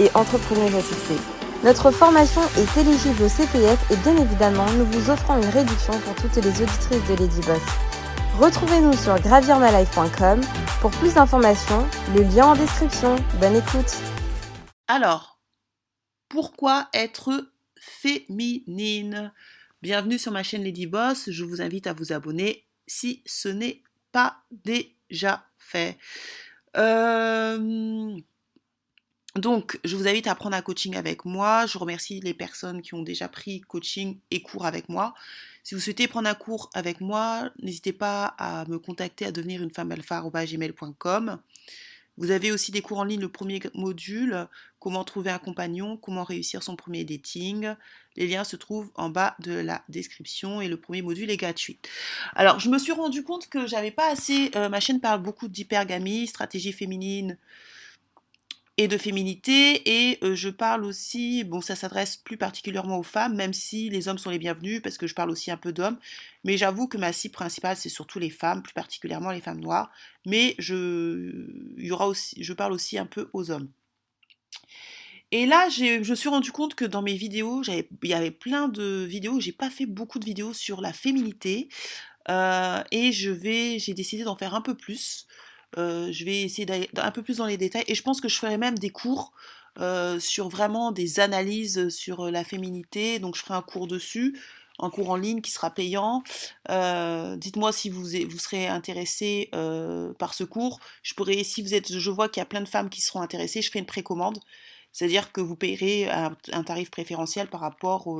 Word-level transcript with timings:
et 0.00 0.10
entrepreneuse 0.14 0.74
à. 0.74 1.18
Notre 1.62 1.90
formation 1.90 2.42
est 2.58 2.80
éligible 2.80 3.22
au 3.22 3.28
CPF 3.28 3.90
et 3.90 3.96
bien 3.96 4.16
évidemment, 4.16 4.70
nous 4.72 4.84
vous 4.86 5.10
offrons 5.10 5.40
une 5.40 5.48
réduction 5.48 5.98
pour 6.00 6.14
toutes 6.16 6.36
les 6.36 6.48
auditrices 6.48 7.08
de 7.08 7.14
Lady 7.14 7.40
Boss. 7.46 7.62
Retrouvez-nous 8.38 8.94
sur 8.94 9.18
gravirmalife.com 9.20 10.40
pour 10.80 10.90
plus 10.90 11.14
d'informations, 11.14 11.86
le 12.14 12.22
lien 12.22 12.48
en 12.48 12.54
description. 12.54 13.16
Bonne 13.40 13.56
écoute. 13.56 13.96
Alors, 14.88 15.40
pourquoi 16.28 16.88
être 16.92 17.52
féminine? 17.80 19.32
Bienvenue 19.80 20.18
sur 20.18 20.32
ma 20.32 20.42
chaîne 20.42 20.64
Lady 20.64 20.86
Boss. 20.86 21.30
Je 21.30 21.44
vous 21.44 21.62
invite 21.62 21.86
à 21.86 21.92
vous 21.92 22.12
abonner 22.12 22.66
si 22.86 23.22
ce 23.24 23.48
n'est 23.48 23.82
pas 24.12 24.36
déjà 24.50 25.46
fait. 25.58 25.96
Euh, 26.76 28.16
donc, 29.36 29.80
je 29.84 29.96
vous 29.96 30.06
invite 30.06 30.28
à 30.28 30.34
prendre 30.36 30.56
un 30.56 30.62
coaching 30.62 30.94
avec 30.94 31.24
moi. 31.24 31.66
Je 31.66 31.76
remercie 31.76 32.20
les 32.20 32.34
personnes 32.34 32.82
qui 32.82 32.94
ont 32.94 33.02
déjà 33.02 33.28
pris 33.28 33.62
coaching 33.62 34.18
et 34.30 34.42
cours 34.42 34.64
avec 34.64 34.88
moi. 34.88 35.14
Si 35.64 35.74
vous 35.74 35.80
souhaitez 35.80 36.06
prendre 36.06 36.28
un 36.28 36.34
cours 36.34 36.70
avec 36.72 37.00
moi, 37.00 37.50
n'hésitez 37.60 37.92
pas 37.92 38.26
à 38.38 38.64
me 38.66 38.78
contacter 38.78 39.26
à 39.26 39.32
devenir 39.32 39.62
une 39.62 39.70
femme 39.70 39.90
alpha.gmail.com. 39.90 41.38
Vous 42.16 42.30
avez 42.30 42.52
aussi 42.52 42.70
des 42.70 42.80
cours 42.80 42.98
en 42.98 43.04
ligne, 43.04 43.20
le 43.20 43.28
premier 43.28 43.60
module, 43.74 44.46
comment 44.78 45.02
trouver 45.02 45.30
un 45.30 45.38
compagnon, 45.38 45.96
comment 45.96 46.22
réussir 46.22 46.62
son 46.62 46.76
premier 46.76 47.02
dating. 47.02 47.74
Les 48.14 48.28
liens 48.28 48.44
se 48.44 48.54
trouvent 48.54 48.90
en 48.94 49.08
bas 49.08 49.34
de 49.40 49.52
la 49.52 49.82
description 49.88 50.60
et 50.60 50.68
le 50.68 50.76
premier 50.76 51.02
module 51.02 51.28
est 51.28 51.36
gratuit. 51.36 51.80
Alors, 52.36 52.60
je 52.60 52.68
me 52.68 52.78
suis 52.78 52.92
rendu 52.92 53.24
compte 53.24 53.48
que 53.48 53.66
j'avais 53.66 53.90
pas 53.90 54.12
assez. 54.12 54.52
Euh, 54.54 54.68
ma 54.68 54.78
chaîne 54.78 55.00
parle 55.00 55.22
beaucoup 55.22 55.48
d'hypergamie, 55.48 56.28
stratégie 56.28 56.72
féminine, 56.72 57.36
et 58.76 58.88
de 58.88 58.98
féminité. 58.98 60.08
Et 60.10 60.18
euh, 60.22 60.34
je 60.34 60.48
parle 60.48 60.84
aussi, 60.84 61.44
bon, 61.44 61.60
ça 61.60 61.76
s'adresse 61.76 62.16
plus 62.16 62.36
particulièrement 62.36 62.98
aux 62.98 63.04
femmes, 63.04 63.34
même 63.34 63.52
si 63.52 63.90
les 63.90 64.08
hommes 64.08 64.18
sont 64.18 64.30
les 64.30 64.38
bienvenus, 64.38 64.82
parce 64.82 64.98
que 64.98 65.06
je 65.06 65.14
parle 65.14 65.30
aussi 65.30 65.50
un 65.50 65.56
peu 65.56 65.72
d'hommes. 65.72 65.98
Mais 66.44 66.56
j'avoue 66.56 66.88
que 66.88 66.98
ma 66.98 67.12
cible 67.12 67.34
principale, 67.34 67.76
c'est 67.76 67.88
surtout 67.88 68.18
les 68.18 68.30
femmes, 68.30 68.62
plus 68.62 68.74
particulièrement 68.74 69.30
les 69.30 69.40
femmes 69.40 69.60
noires. 69.60 69.90
Mais 70.26 70.54
je, 70.58 71.48
y 71.78 71.90
aura 71.90 72.08
aussi, 72.08 72.42
je 72.42 72.52
parle 72.52 72.72
aussi 72.72 72.98
un 72.98 73.06
peu 73.06 73.28
aux 73.32 73.50
hommes. 73.50 73.68
Et 75.30 75.46
là, 75.46 75.68
je 75.68 76.08
me 76.08 76.14
suis 76.14 76.28
rendu 76.28 76.52
compte 76.52 76.74
que 76.74 76.84
dans 76.84 77.02
mes 77.02 77.14
vidéos, 77.14 77.62
il 77.64 78.08
y 78.08 78.14
avait 78.14 78.30
plein 78.30 78.68
de 78.68 79.04
vidéos, 79.04 79.40
j'ai 79.40 79.52
pas 79.52 79.70
fait 79.70 79.86
beaucoup 79.86 80.20
de 80.20 80.24
vidéos 80.24 80.52
sur 80.52 80.80
la 80.80 80.92
féminité. 80.92 81.68
Euh, 82.28 82.82
et 82.90 83.12
je 83.12 83.30
vais, 83.30 83.78
j'ai 83.78 83.94
décidé 83.94 84.24
d'en 84.24 84.36
faire 84.36 84.54
un 84.54 84.60
peu 84.60 84.74
plus. 84.74 85.26
Euh, 85.78 86.12
je 86.12 86.24
vais 86.24 86.42
essayer 86.42 86.66
d'aller 86.66 86.88
un 86.96 87.10
peu 87.10 87.22
plus 87.22 87.38
dans 87.38 87.46
les 87.46 87.56
détails 87.56 87.84
et 87.86 87.94
je 87.94 88.02
pense 88.02 88.20
que 88.20 88.28
je 88.28 88.36
ferai 88.36 88.58
même 88.58 88.78
des 88.78 88.90
cours 88.90 89.32
euh, 89.80 90.20
sur 90.20 90.48
vraiment 90.48 90.92
des 90.92 91.20
analyses 91.20 91.88
sur 91.88 92.26
euh, 92.26 92.30
la 92.30 92.44
féminité. 92.44 93.18
Donc 93.18 93.36
je 93.36 93.42
ferai 93.42 93.54
un 93.54 93.62
cours 93.62 93.86
dessus, 93.86 94.38
un 94.78 94.90
cours 94.90 95.10
en 95.10 95.16
ligne 95.16 95.40
qui 95.40 95.50
sera 95.50 95.70
payant. 95.70 96.22
Dites-moi 96.68 97.72
si 97.72 97.90
vous, 97.90 98.04
vous 98.04 98.38
serez 98.38 98.66
intéressé 98.68 99.50
par 100.18 100.34
ce 100.34 100.44
cours. 100.44 100.80
Je 101.02 101.14
pourrais, 101.14 101.44
si 101.44 101.62
vous 101.62 101.74
êtes, 101.74 101.96
je 101.96 102.10
vois 102.10 102.28
qu'il 102.28 102.40
y 102.40 102.42
a 102.42 102.46
plein 102.46 102.60
de 102.60 102.68
femmes 102.68 102.90
qui 102.90 103.00
seront 103.00 103.20
intéressées, 103.20 103.62
je 103.62 103.68
ferai 103.68 103.80
une 103.80 103.86
précommande. 103.86 104.38
C'est-à-dire 104.94 105.32
que 105.32 105.40
vous 105.40 105.56
payerez 105.56 106.08
un, 106.08 106.62
tarif 106.62 106.88
préférentiel 106.88 107.48
par 107.48 107.60
rapport, 107.60 108.16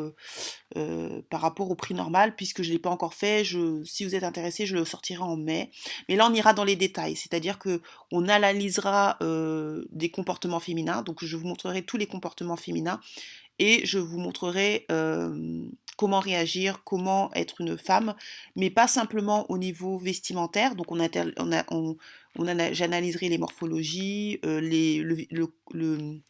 euh, 0.77 1.23
par 1.31 1.41
rapport 1.41 1.71
au 1.71 1.77
prix 1.77 1.95
normal, 1.95 2.35
puisque 2.35 2.63
je 2.63 2.69
ne 2.69 2.73
l'ai 2.75 2.81
pas 2.81 2.91
encore 2.91 3.15
fait. 3.15 3.45
Si 3.85 4.05
vous 4.05 4.17
êtes 4.17 4.25
intéressé, 4.25 4.67
je 4.67 4.75
le 4.75 4.85
sortirai 4.85 5.23
en 5.23 5.37
mai. 5.37 5.71
Mais 6.09 6.17
là, 6.17 6.29
on 6.29 6.35
ira 6.35 6.53
dans 6.53 6.65
les 6.65 6.75
détails. 6.75 7.15
C'est-à-dire 7.15 7.61
que 7.61 7.81
on 8.11 8.29
analysera 8.29 9.19
euh, 9.23 9.85
des 9.93 10.11
comportements 10.11 10.59
féminins. 10.59 11.03
Donc, 11.03 11.25
je 11.25 11.37
vous 11.37 11.47
montrerai 11.47 11.83
tous 11.83 11.97
les 11.97 12.07
comportements 12.07 12.57
féminins 12.57 13.01
et 13.61 13.87
je 13.87 13.99
vous 13.99 14.19
montrerai 14.19 14.85
euh, 14.91 15.63
comment 15.97 16.19
réagir, 16.19 16.83
comment 16.83 17.33
être 17.35 17.61
une 17.61 17.79
femme, 17.79 18.17
mais 18.57 18.69
pas 18.69 18.89
simplement 18.89 19.49
au 19.49 19.59
niveau 19.59 19.97
vestimentaire. 19.97 20.75
Donc 20.75 20.91
on, 20.91 21.97
j'analyserai 22.73 23.29
les 23.29 23.39
morphologies, 23.39 24.41
les, 24.43 24.99
le, 24.99 25.47
le 25.71 26.21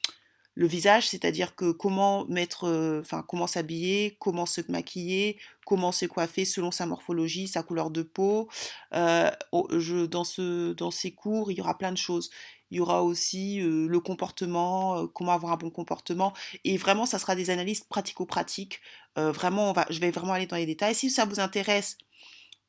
visage, 0.57 1.09
c'est-à-dire 1.09 1.57
que 1.57 1.73
comment 1.73 2.27
mettre, 2.27 2.65
euh, 2.69 3.01
enfin 3.01 3.25
comment 3.27 3.47
s'habiller, 3.47 4.17
comment 4.21 4.47
se 4.47 4.61
maquiller, 4.69 5.39
comment 5.67 5.93
se 5.93 6.07
coiffer 6.07 6.45
selon 6.45 6.71
sa 6.71 6.87
morphologie, 6.87 7.49
sa 7.49 7.63
couleur 7.63 7.91
de 7.91 8.03
peau. 8.03 8.49
Euh, 8.95 9.31
je, 9.73 10.07
dans, 10.07 10.25
ce, 10.25 10.75
ces 10.93 11.13
cours, 11.13 11.51
il 11.51 11.59
y 11.59 11.61
aura 11.61 11.77
plein 11.77 11.93
de 11.93 11.97
choses. 11.97 12.31
Il 12.71 12.79
y 12.79 12.81
aura 12.81 13.03
aussi 13.03 13.61
euh, 13.61 13.87
le 13.89 14.01
comportement, 14.01 15.07
comment 15.09 15.33
avoir 15.33 15.53
un 15.53 15.57
bon 15.57 15.71
comportement. 15.71 16.33
Et 16.65 16.77
vraiment, 16.77 17.07
ça 17.07 17.19
sera 17.19 17.35
des 17.35 17.51
analyses 17.51 17.81
pratico-pratiques. 17.81 18.81
vraiment, 19.17 19.71
on 19.71 19.73
va, 19.73 19.87
je 19.91 20.01
vais 20.01 20.11
vraiment 20.11 20.35
aller 20.35 20.47
dans 20.47 20.57
les 20.57 20.67
détails. 20.67 20.95
Si 20.95 21.11
ça 21.11 21.25
vous 21.25 21.41
intéresse, 21.41 21.99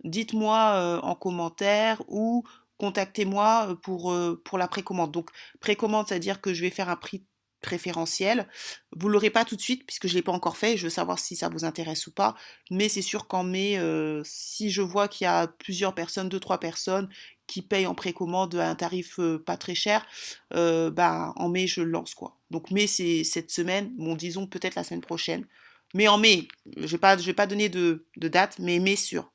dites-moi 0.03 0.99
en 1.03 1.15
commentaire 1.15 2.01
ou 2.07 2.43
contactez-moi 2.77 3.77
pour, 3.81 4.15
pour 4.43 4.57
la 4.57 4.67
précommande. 4.67 5.11
Donc, 5.11 5.29
précommande, 5.59 6.07
c'est-à-dire 6.07 6.41
que 6.41 6.53
je 6.53 6.61
vais 6.61 6.69
faire 6.69 6.89
un 6.89 6.95
prix 6.95 7.23
préférentiel. 7.65 8.47
Vous 8.95 9.09
l'aurez 9.09 9.29
pas 9.29 9.43
tout 9.43 9.55
de 9.55 9.61
suite 9.61 9.85
puisque 9.85 10.07
je 10.07 10.13
l'ai 10.13 10.21
pas 10.21 10.31
encore 10.31 10.55
fait. 10.55 10.77
Je 10.77 10.83
veux 10.83 10.89
savoir 10.89 11.19
si 11.19 11.35
ça 11.35 11.49
vous 11.49 11.65
intéresse 11.65 12.07
ou 12.07 12.11
pas. 12.11 12.35
Mais 12.71 12.87
c'est 12.87 13.01
sûr 13.01 13.27
qu'en 13.27 13.43
mai, 13.43 13.77
euh, 13.77 14.21
si 14.23 14.69
je 14.69 14.81
vois 14.81 15.07
qu'il 15.07 15.25
y 15.25 15.27
a 15.27 15.47
plusieurs 15.47 15.93
personnes, 15.93 16.29
deux 16.29 16.39
trois 16.39 16.59
personnes 16.59 17.09
qui 17.47 17.61
payent 17.61 17.87
en 17.87 17.95
précommande 17.95 18.55
à 18.55 18.69
un 18.69 18.75
tarif 18.75 19.19
euh, 19.19 19.37
pas 19.37 19.57
très 19.57 19.75
cher, 19.75 20.05
euh, 20.53 20.89
bah 20.89 21.33
en 21.35 21.49
mai 21.49 21.67
je 21.67 21.81
le 21.81 21.89
lance 21.91 22.15
quoi. 22.15 22.37
Donc 22.51 22.71
mai 22.71 22.87
c'est 22.87 23.23
cette 23.23 23.51
semaine. 23.51 23.91
Bon 23.97 24.15
disons 24.15 24.47
peut-être 24.47 24.75
la 24.75 24.83
semaine 24.83 25.01
prochaine. 25.01 25.45
Mais 25.93 26.07
en 26.07 26.17
mai, 26.17 26.47
je 26.77 26.87
vais 26.87 26.97
pas 26.97 27.17
je 27.17 27.25
vais 27.25 27.33
pas 27.33 27.47
donner 27.47 27.69
de, 27.69 28.05
de 28.17 28.27
date, 28.27 28.57
mais 28.59 28.79
mai 28.79 28.95
sûr. 28.95 29.31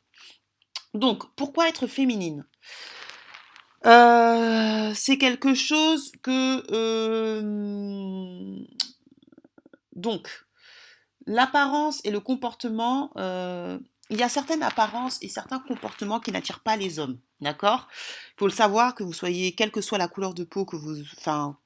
Donc 0.94 1.24
pourquoi 1.36 1.68
être 1.68 1.86
féminine? 1.86 2.44
Euh, 3.86 4.92
c'est 4.94 5.18
quelque 5.18 5.54
chose 5.54 6.12
que... 6.22 6.62
Euh, 6.72 8.56
donc, 9.94 10.28
l'apparence 11.26 12.00
et 12.04 12.10
le 12.10 12.20
comportement, 12.20 13.10
euh, 13.16 13.78
il 14.10 14.18
y 14.18 14.22
a 14.22 14.28
certaines 14.28 14.62
apparences 14.62 15.18
et 15.22 15.28
certains 15.28 15.60
comportements 15.60 16.20
qui 16.20 16.32
n'attirent 16.32 16.60
pas 16.60 16.76
les 16.76 16.98
hommes, 16.98 17.18
d'accord? 17.40 17.88
Il 18.34 18.38
faut 18.38 18.46
le 18.46 18.52
savoir 18.52 18.94
que 18.94 19.02
vous 19.02 19.12
soyez, 19.12 19.52
quelle 19.52 19.70
que 19.70 19.80
soit 19.80 19.98
la 19.98 20.08
couleur 20.08 20.34
de 20.34 20.44
peau 20.44 20.64
que 20.64 20.76
vous, 20.76 21.02
enfin, 21.18 21.56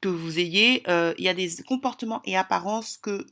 que 0.00 0.08
vous 0.08 0.38
ayez, 0.38 0.82
il 0.88 1.24
y 1.24 1.28
a 1.28 1.34
des 1.34 1.50
comportements 1.66 2.22
et 2.24 2.36
apparences 2.36 2.98
que, 2.98 3.26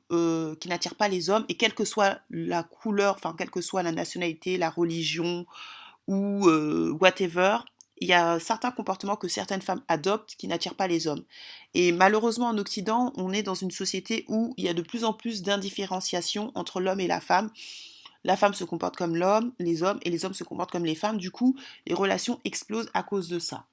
qui 0.57 0.69
n'attirent 0.69 0.95
pas 0.97 1.09
les 1.09 1.31
hommes 1.31 1.45
et 1.49 1.57
quelle 1.57 1.75
que 1.75 1.85
soit 1.85 2.21
la 2.31 2.63
couleur, 2.63 3.15
enfin, 3.17 3.35
quelle 3.37 3.51
que 3.51 3.61
soit 3.61 3.83
la 3.83 3.93
nationalité, 3.93 4.59
la 4.59 4.71
religion, 4.71 5.47
ou 6.09 6.49
whatever, 7.01 7.59
il 8.01 8.09
y 8.09 8.13
a 8.13 8.39
certains 8.39 8.71
comportements 8.71 9.17
que 9.17 9.29
certaines 9.29 9.63
femmes 9.63 9.83
adoptent 9.89 10.35
qui 10.37 10.49
n'attirent 10.49 10.75
pas 10.75 10.87
les 10.87 11.07
hommes. 11.07 11.25
Et 11.75 11.93
malheureusement 11.93 12.49
en 12.49 12.59
Occident, 12.59 13.13
on 13.17 13.33
est 13.33 13.43
dans 13.43 13.55
une 13.55 13.71
société 13.71 14.25
où 14.29 14.55
il 14.57 14.65
y 14.65 14.69
a 14.69 14.75
de 14.75 14.83
plus 14.83 15.05
en 15.05 15.13
plus 15.13 15.43
d'indifférenciation 15.43 16.53
entre 16.55 16.81
l'homme 16.81 17.01
et 17.01 17.07
la 17.07 17.21
femme. 17.21 17.51
La 18.25 18.37
femme 18.37 18.55
se 18.55 18.65
comporte 18.65 18.97
comme 18.97 19.17
l'homme, 19.17 19.53
les 19.59 19.83
hommes, 19.83 19.99
et 20.03 20.11
les 20.11 20.25
hommes 20.25 20.35
se 20.35 20.45
comportent 20.45 20.73
comme 20.73 20.85
les 20.85 20.95
femmes. 20.95 21.19
Du 21.19 21.31
coup, 21.31 21.57
les 21.87 21.95
relations 21.95 22.41
explosent 22.45 22.91
à 22.95 23.03
cause 23.03 23.29
de 23.29 23.39
ça. 23.39 23.65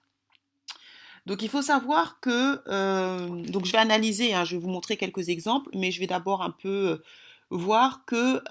Donc 1.26 1.42
il 1.42 1.50
faut 1.50 1.64
savoir 1.64 2.20
que, 2.20 2.62
euh, 2.68 3.28
donc 3.50 3.66
je 3.66 3.72
vais 3.72 3.80
analyser, 3.80 4.36
hein, 4.36 4.44
je 4.44 4.56
vais 4.56 4.62
vous 4.62 4.70
montrer 4.70 4.96
quelques 4.96 5.30
exemples, 5.30 5.70
mais 5.74 5.90
je 5.90 6.00
vais 6.00 6.06
d'abord 6.06 6.44
un 6.44 6.52
peu 6.52 6.70
euh, 6.70 7.04
voir 7.50 8.06
que 8.06 8.42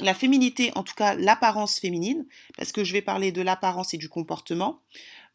la 0.00 0.14
féminité, 0.14 0.72
en 0.74 0.82
tout 0.82 0.94
cas 0.94 1.14
l'apparence 1.14 1.78
féminine, 1.78 2.26
parce 2.56 2.72
que 2.72 2.84
je 2.84 2.92
vais 2.92 3.02
parler 3.02 3.32
de 3.32 3.42
l'apparence 3.42 3.94
et 3.94 3.98
du 3.98 4.08
comportement, 4.08 4.80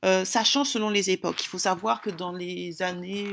ça 0.04 0.44
change 0.44 0.68
selon 0.68 0.90
les 0.90 1.12
époques. 1.12 1.44
Il 1.44 1.48
faut 1.48 1.60
savoir 1.60 2.02
que 2.02 2.10
dans 2.10 2.34
les 2.34 2.82
années, 2.82 3.28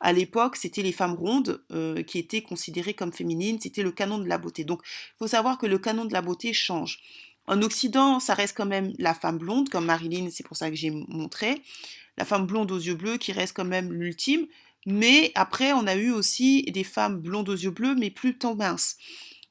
à 0.00 0.12
l'époque, 0.12 0.56
c'était 0.56 0.82
les 0.82 0.92
femmes 0.92 1.14
rondes 1.14 1.62
qui 2.06 2.18
étaient 2.18 2.42
considérées 2.42 2.94
comme 2.94 3.12
féminines, 3.12 3.58
c'était 3.60 3.82
le 3.82 3.90
canon 3.90 4.18
de 4.18 4.28
la 4.28 4.38
beauté. 4.38 4.64
Donc, 4.64 4.82
il 4.84 5.18
faut 5.18 5.28
savoir 5.28 5.58
que 5.58 5.66
le 5.66 5.78
canon 5.78 6.04
de 6.04 6.12
la 6.12 6.22
beauté 6.22 6.52
change. 6.52 7.00
En 7.46 7.60
Occident, 7.60 8.20
ça 8.20 8.34
reste 8.34 8.56
quand 8.56 8.66
même 8.66 8.92
la 8.98 9.12
femme 9.14 9.38
blonde, 9.38 9.68
comme 9.68 9.84
Marilyn, 9.84 10.28
c'est 10.30 10.46
pour 10.46 10.56
ça 10.56 10.70
que 10.70 10.76
j'ai 10.76 10.90
montré, 10.90 11.62
la 12.16 12.24
femme 12.24 12.46
blonde 12.46 12.70
aux 12.70 12.78
yeux 12.78 12.94
bleus 12.94 13.18
qui 13.18 13.32
reste 13.32 13.54
quand 13.54 13.64
même 13.64 13.92
l'ultime, 13.92 14.46
Mais 14.86 15.32
après, 15.34 15.72
on 15.72 15.86
a 15.86 15.94
eu 15.94 16.10
aussi 16.10 16.62
des 16.64 16.84
femmes 16.84 17.18
blondes 17.18 17.48
aux 17.48 17.56
yeux 17.56 17.70
bleus, 17.70 17.94
mais 17.94 18.10
plutôt 18.10 18.54
minces. 18.54 18.96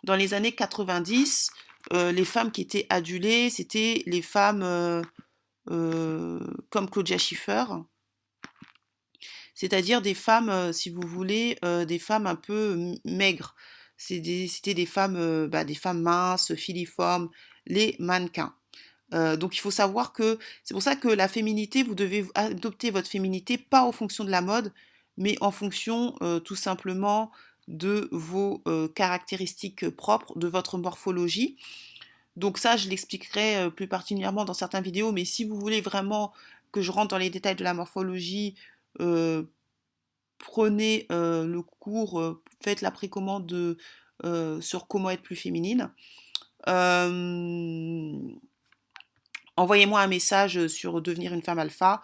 Dans 0.04 0.16
les 0.16 0.34
années 0.34 0.52
90, 0.52 1.50
les 1.92 2.26
femmes 2.26 2.52
qui 2.52 2.62
étaient 2.62 2.86
adulées, 2.90 3.50
c'était 3.50 4.04
les 4.06 4.22
femmes 4.22 5.04
comme 5.66 6.90
Claudia 6.90 7.18
Schiffer, 7.18 7.64
c'est-à-dire 9.56 10.02
des 10.02 10.14
femmes, 10.14 10.74
si 10.74 10.90
vous 10.90 11.08
voulez, 11.08 11.58
des 11.88 12.00
femmes 12.00 12.28
un 12.28 12.36
peu 12.36 12.96
maigres. 13.06 13.56
C'était 13.98 14.74
des, 14.74 14.86
femmes, 14.86 15.48
bah, 15.48 15.64
des 15.64 15.76
femmes 15.76 16.02
minces, 16.02 16.54
filiformes, 16.56 17.30
les 17.66 17.96
mannequins. 18.00 18.54
donc 19.12 19.56
il 19.56 19.60
faut 19.60 19.72
savoir 19.72 20.12
que 20.14 20.38
c'est 20.64 20.74
pour 20.74 20.84
ça 20.84 20.96
que 20.96 21.08
la 21.08 21.28
féminité, 21.28 21.84
vous 21.84 21.96
devez 21.96 22.26
adopter 22.36 22.92
votre 22.92 23.08
féminité 23.08 23.58
pas 23.58 23.84
en 23.84 23.92
fonction 23.92 24.26
de 24.26 24.32
la 24.32 24.42
mode, 24.42 24.74
mais 25.18 25.38
en 25.42 25.52
fonction 25.52 26.16
tout 26.44 26.56
simplement 26.56 27.32
de 27.68 28.10
vos 28.12 28.64
caractéristiques 28.96 29.90
propres, 29.90 30.38
de 30.38 30.48
votre 30.48 30.78
morphologie. 30.78 31.58
Donc 32.36 32.58
ça, 32.58 32.78
je 32.78 32.90
l'expliquerai 32.90 33.70
plus 33.72 33.88
particulièrement 33.88 34.44
dans 34.44 34.54
certaines 34.54 34.84
vidéos, 34.84 35.12
mais 35.12 35.24
si 35.26 35.46
vous 35.46 35.60
voulez 35.60 35.82
vraiment 35.82 36.34
que 36.72 36.82
je 36.82 36.92
rentre 36.92 37.10
dans 37.10 37.20
les 37.20 37.30
détails 37.30 37.56
de 37.56 37.64
la 37.64 37.74
morphologie, 37.74 38.56
prenez 40.40 41.06
le 41.10 41.62
cours, 41.62 42.40
faites 42.62 42.82
la 42.82 42.92
précommande 42.92 43.78
sur 44.60 44.88
comment 44.88 45.12
être 45.12 45.22
plus 45.22 45.36
féminine. 45.36 45.92
Envoyez-moi 49.56 50.02
un 50.02 50.08
message 50.08 50.66
sur 50.68 51.02
devenir 51.02 51.34
une 51.34 51.44
femme 51.44 51.60
alpha. 51.60 52.02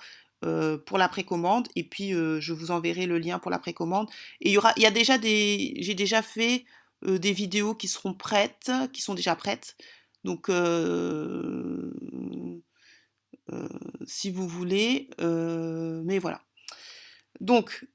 Pour 0.86 0.98
la 0.98 1.10
précommande 1.10 1.68
et 1.76 1.84
puis 1.84 2.12
je 2.12 2.54
vous 2.54 2.72
enverrai 2.72 3.06
le 3.06 3.18
lien 3.18 3.40
pour 3.40 3.52
la 3.52 3.60
précommande 3.60 4.10
et 4.42 4.50
il 4.50 4.52
y 4.54 4.58
aura 4.58 4.74
il 4.78 4.84
y 4.84 4.86
a 4.86 4.92
déjà 4.92 5.18
des 5.18 5.76
j'ai 5.80 5.96
déjà 5.96 6.22
fait 6.22 6.66
des 7.02 7.34
vidéos 7.34 7.76
qui 7.76 7.88
seront 7.88 8.14
prêtes 8.14 8.72
qui 8.94 9.02
sont 9.02 9.16
déjà 9.16 9.36
prêtes 9.36 9.76
donc 10.24 10.50
si 14.06 14.32
vous 14.32 14.48
voulez 14.48 15.10
mais 15.20 16.20
voilà 16.20 16.42
donc, 17.40 17.86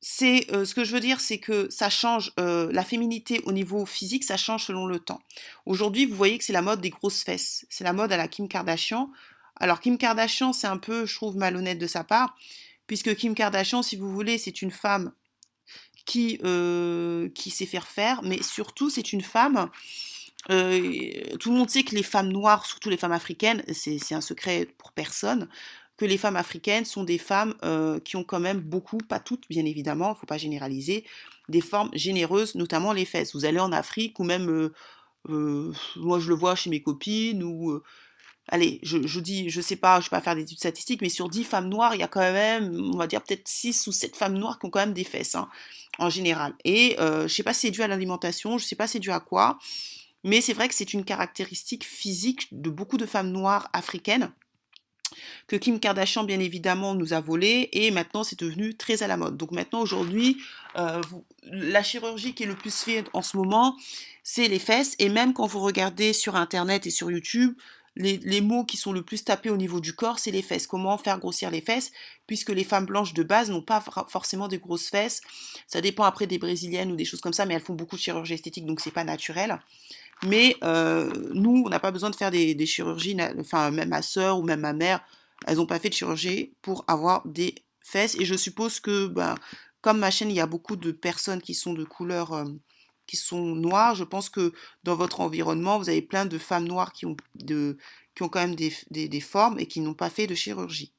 c'est 0.00 0.46
ce 0.50 0.74
que 0.74 0.84
je 0.84 0.92
veux 0.92 1.00
dire, 1.00 1.20
c'est 1.20 1.38
que 1.38 1.68
ça 1.70 1.90
change 1.90 2.32
la 2.36 2.84
féminité 2.84 3.40
au 3.44 3.52
niveau 3.52 3.84
physique, 3.86 4.24
ça 4.24 4.36
change 4.36 4.64
selon 4.64 4.86
le 4.86 4.98
temps. 4.98 5.20
Aujourd'hui, 5.66 6.06
vous 6.06 6.16
voyez 6.16 6.38
que 6.38 6.44
c'est 6.44 6.52
la 6.52 6.62
mode 6.62 6.80
des 6.80 6.90
grosses 6.90 7.22
fesses, 7.22 7.66
c'est 7.68 7.84
la 7.84 7.92
mode 7.92 8.12
à 8.12 8.16
la 8.16 8.28
Kim 8.28 8.48
Kardashian. 8.48 9.10
Alors 9.60 9.80
Kim 9.80 9.98
Kardashian, 9.98 10.52
c'est 10.52 10.66
un 10.66 10.78
peu, 10.78 11.06
je 11.06 11.14
trouve, 11.14 11.36
malhonnête 11.36 11.78
de 11.78 11.86
sa 11.86 12.04
part, 12.04 12.36
puisque 12.86 13.14
Kim 13.16 13.34
Kardashian, 13.34 13.82
si 13.82 13.96
vous 13.96 14.10
voulez, 14.10 14.38
c'est 14.38 14.62
une 14.62 14.70
femme 14.70 15.12
qui 16.06 16.38
qui 17.34 17.50
sait 17.50 17.66
faire 17.66 17.86
faire, 17.86 18.22
mais 18.22 18.42
surtout 18.42 18.88
c'est 18.88 19.12
une 19.12 19.20
femme. 19.20 19.68
tout 20.46 20.52
le 20.52 21.50
monde 21.50 21.68
sait 21.68 21.82
que 21.82 21.94
les 21.94 22.02
femmes 22.02 22.28
noires, 22.28 22.64
surtout 22.64 22.88
les 22.88 22.96
femmes 22.96 23.12
africaines, 23.12 23.62
c'est 23.72 24.14
un 24.14 24.22
secret 24.22 24.68
pour 24.78 24.92
personne, 24.92 25.48
que 25.98 26.04
les 26.04 26.16
femmes 26.16 26.36
africaines 26.36 26.84
sont 26.84 27.04
des 27.04 27.18
femmes 27.18 27.54
euh, 27.64 27.98
qui 28.00 28.16
ont 28.16 28.24
quand 28.24 28.40
même 28.40 28.60
beaucoup, 28.60 28.98
pas 28.98 29.18
toutes 29.18 29.48
bien 29.50 29.64
évidemment, 29.66 30.10
il 30.10 30.12
ne 30.12 30.14
faut 30.14 30.26
pas 30.26 30.38
généraliser, 30.38 31.04
des 31.48 31.60
formes 31.60 31.90
généreuses, 31.92 32.54
notamment 32.54 32.92
les 32.92 33.04
fesses. 33.04 33.34
Vous 33.34 33.44
allez 33.44 33.58
en 33.58 33.72
Afrique 33.72 34.18
ou 34.20 34.24
même, 34.24 34.48
euh, 34.48 34.72
euh, 35.28 35.72
moi 35.96 36.20
je 36.20 36.28
le 36.28 36.36
vois 36.36 36.54
chez 36.54 36.70
mes 36.70 36.80
copines 36.80 37.42
ou... 37.42 37.82
allez, 38.48 38.80
je, 38.82 39.06
je, 39.06 39.20
dis, 39.20 39.50
je 39.50 39.60
sais 39.60 39.76
pas, 39.76 40.00
je 40.00 40.06
vais 40.06 40.10
pas 40.10 40.20
faire 40.20 40.34
des 40.34 40.42
études 40.42 40.58
statistiques, 40.58 41.02
mais 41.02 41.08
sur 41.08 41.28
10 41.28 41.44
femmes 41.44 41.68
noires, 41.68 41.94
il 41.94 42.00
y 42.00 42.04
a 42.04 42.08
quand 42.08 42.20
même, 42.20 42.90
on 42.94 42.96
va 42.96 43.06
dire 43.06 43.22
peut-être 43.22 43.46
6 43.46 43.86
ou 43.86 43.92
7 43.92 44.16
femmes 44.16 44.38
noires 44.38 44.58
qui 44.58 44.66
ont 44.66 44.70
quand 44.70 44.80
même 44.80 44.94
des 44.94 45.04
fesses, 45.04 45.34
hein, 45.34 45.48
en 45.98 46.10
général. 46.10 46.54
Et 46.64 46.96
je 46.98 47.22
ne 47.22 47.28
sais 47.28 47.42
pas 47.42 47.54
si 47.54 47.62
c'est 47.62 47.70
dû 47.70 47.82
à 47.82 47.88
l'alimentation, 47.88 48.58
je 48.58 48.64
sais 48.64 48.76
pas 48.76 48.86
si 48.86 48.94
c'est 48.94 48.98
dû 48.98 49.10
à 49.10 49.20
quoi, 49.20 49.58
mais 50.24 50.40
c'est 50.40 50.52
vrai 50.52 50.68
que 50.68 50.74
c'est 50.74 50.92
une 50.92 51.04
caractéristique 51.04 51.84
physique 51.84 52.48
de 52.52 52.70
beaucoup 52.70 52.96
de 52.96 53.06
femmes 53.06 53.30
noires 53.30 53.68
africaines 53.72 54.30
que 55.46 55.56
Kim 55.56 55.80
Kardashian, 55.80 56.24
bien 56.24 56.40
évidemment, 56.40 56.94
nous 56.94 57.12
a 57.12 57.20
volé 57.20 57.68
et 57.72 57.90
maintenant 57.90 58.24
c'est 58.24 58.38
devenu 58.38 58.76
très 58.76 59.02
à 59.02 59.06
la 59.06 59.16
mode. 59.16 59.36
Donc 59.36 59.52
maintenant, 59.52 59.80
aujourd'hui, 59.80 60.38
euh, 60.76 61.00
la 61.44 61.82
chirurgie 61.82 62.34
qui 62.34 62.44
est 62.44 62.46
le 62.46 62.54
plus 62.54 62.74
faite 62.74 63.08
en 63.12 63.22
ce 63.22 63.36
moment, 63.36 63.76
c'est 64.22 64.48
les 64.48 64.58
fesses. 64.58 64.94
Et 64.98 65.08
même 65.08 65.32
quand 65.32 65.46
vous 65.46 65.60
regardez 65.60 66.12
sur 66.12 66.36
Internet 66.36 66.86
et 66.86 66.90
sur 66.90 67.10
YouTube, 67.10 67.54
les, 67.98 68.40
mots 68.40 68.64
qui 68.64 68.76
sont 68.76 68.92
le 68.92 69.02
plus 69.02 69.24
tapés 69.24 69.50
au 69.50 69.56
niveau 69.56 69.80
du 69.80 69.94
corps, 69.94 70.18
c'est 70.18 70.30
les 70.30 70.42
fesses. 70.42 70.66
Comment 70.66 70.96
faire 70.98 71.18
grossir 71.18 71.50
les 71.50 71.60
fesses 71.60 71.90
Puisque 72.26 72.50
les 72.50 72.64
femmes 72.64 72.86
blanches 72.86 73.12
de 73.12 73.22
base 73.22 73.50
n'ont 73.50 73.62
pas 73.62 73.82
forcément 74.08 74.48
des 74.48 74.58
grosses 74.58 74.88
fesses. 74.88 75.20
Ça 75.66 75.80
dépend 75.80 76.04
après 76.04 76.26
des 76.26 76.38
brésiliennes 76.38 76.92
ou 76.92 76.96
des 76.96 77.04
choses 77.04 77.20
comme 77.20 77.32
ça, 77.32 77.44
mais 77.44 77.54
elles 77.54 77.62
font 77.62 77.74
beaucoup 77.74 77.96
de 77.96 78.00
chirurgie 78.00 78.34
esthétique, 78.34 78.66
donc 78.66 78.80
c'est 78.80 78.92
pas 78.92 79.04
naturel. 79.04 79.58
Mais 80.24 80.56
euh, 80.62 81.12
nous, 81.32 81.62
on 81.66 81.68
n'a 81.68 81.80
pas 81.80 81.90
besoin 81.90 82.10
de 82.10 82.16
faire 82.16 82.30
des, 82.30 82.66
chirurgies, 82.66 83.16
enfin 83.38 83.70
même 83.70 83.88
ma 83.88 84.02
soeur 84.02 84.38
ou 84.38 84.42
même 84.42 84.60
ma 84.60 84.72
mère, 84.72 85.00
elles 85.46 85.56
n'ont 85.56 85.66
pas 85.66 85.78
fait 85.78 85.88
de 85.88 85.94
chirurgie 85.94 86.52
pour 86.62 86.84
avoir 86.88 87.26
des 87.26 87.54
fesses. 87.80 88.16
Et 88.18 88.24
je 88.24 88.34
suppose 88.34 88.80
que, 88.80 89.06
ben, 89.06 89.34
comme 89.80 89.98
ma 89.98 90.10
chaîne, 90.10 90.30
il 90.30 90.36
y 90.36 90.40
a 90.40 90.46
beaucoup 90.46 90.76
de 90.76 90.92
personnes 90.92 91.40
qui 91.40 91.54
sont 91.54 91.72
de 91.72 91.84
couleur, 91.84 92.32
euh, 92.32 92.44
qui 93.08 93.16
sont 93.16 93.56
noires. 93.56 93.96
Je 93.96 94.04
pense 94.04 94.28
que 94.30 94.52
dans 94.84 94.94
votre 94.94 95.20
environnement, 95.20 95.78
vous 95.78 95.88
avez 95.88 96.02
plein 96.02 96.26
de 96.26 96.38
femmes 96.38 96.68
noires 96.68 96.92
qui 96.92 97.06
ont, 97.06 97.16
de, 97.34 97.76
qui 98.14 98.22
ont 98.22 98.28
quand 98.28 98.40
même 98.40 98.54
des, 98.54 98.72
des, 98.90 99.20
formes 99.20 99.58
et 99.58 99.66
qui 99.66 99.80
n'ont 99.80 99.94
pas 99.94 100.10
fait 100.10 100.28
de 100.28 100.36
chirurgie. 100.36 100.92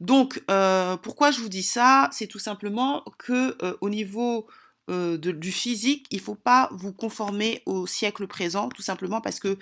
Donc, 0.00 0.42
euh, 0.50 0.96
pourquoi 0.96 1.30
je 1.30 1.40
vous 1.40 1.48
dis 1.50 1.62
ça? 1.62 2.08
C'est 2.12 2.26
tout 2.26 2.38
simplement 2.38 3.04
que 3.18 3.56
au 3.80 3.90
niveau 3.90 4.46
euh, 4.90 5.18
du 5.18 5.52
physique, 5.52 6.06
il 6.10 6.16
ne 6.16 6.22
faut 6.22 6.34
pas 6.34 6.68
vous 6.72 6.92
conformer 6.92 7.62
au 7.66 7.86
siècle 7.86 8.26
présent, 8.26 8.70
tout 8.70 8.80
simplement 8.80 9.20
parce 9.20 9.38
que 9.38 9.58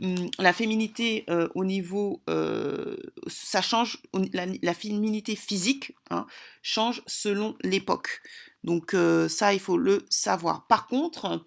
hum, 0.00 0.30
la 0.38 0.52
féminité 0.52 1.24
euh, 1.30 1.48
au 1.56 1.64
niveau, 1.64 2.22
euh, 2.30 2.96
ça 3.26 3.60
change, 3.60 4.00
la, 4.32 4.74
féminité 4.74 5.34
physique 5.34 5.96
hein, 6.10 6.26
change 6.62 7.02
selon 7.06 7.56
l'époque. 7.62 8.22
Donc 8.64 8.96
ça, 9.28 9.54
il 9.54 9.60
faut 9.60 9.78
le 9.78 10.04
savoir. 10.10 10.66
Par 10.66 10.86
contre, 10.86 11.44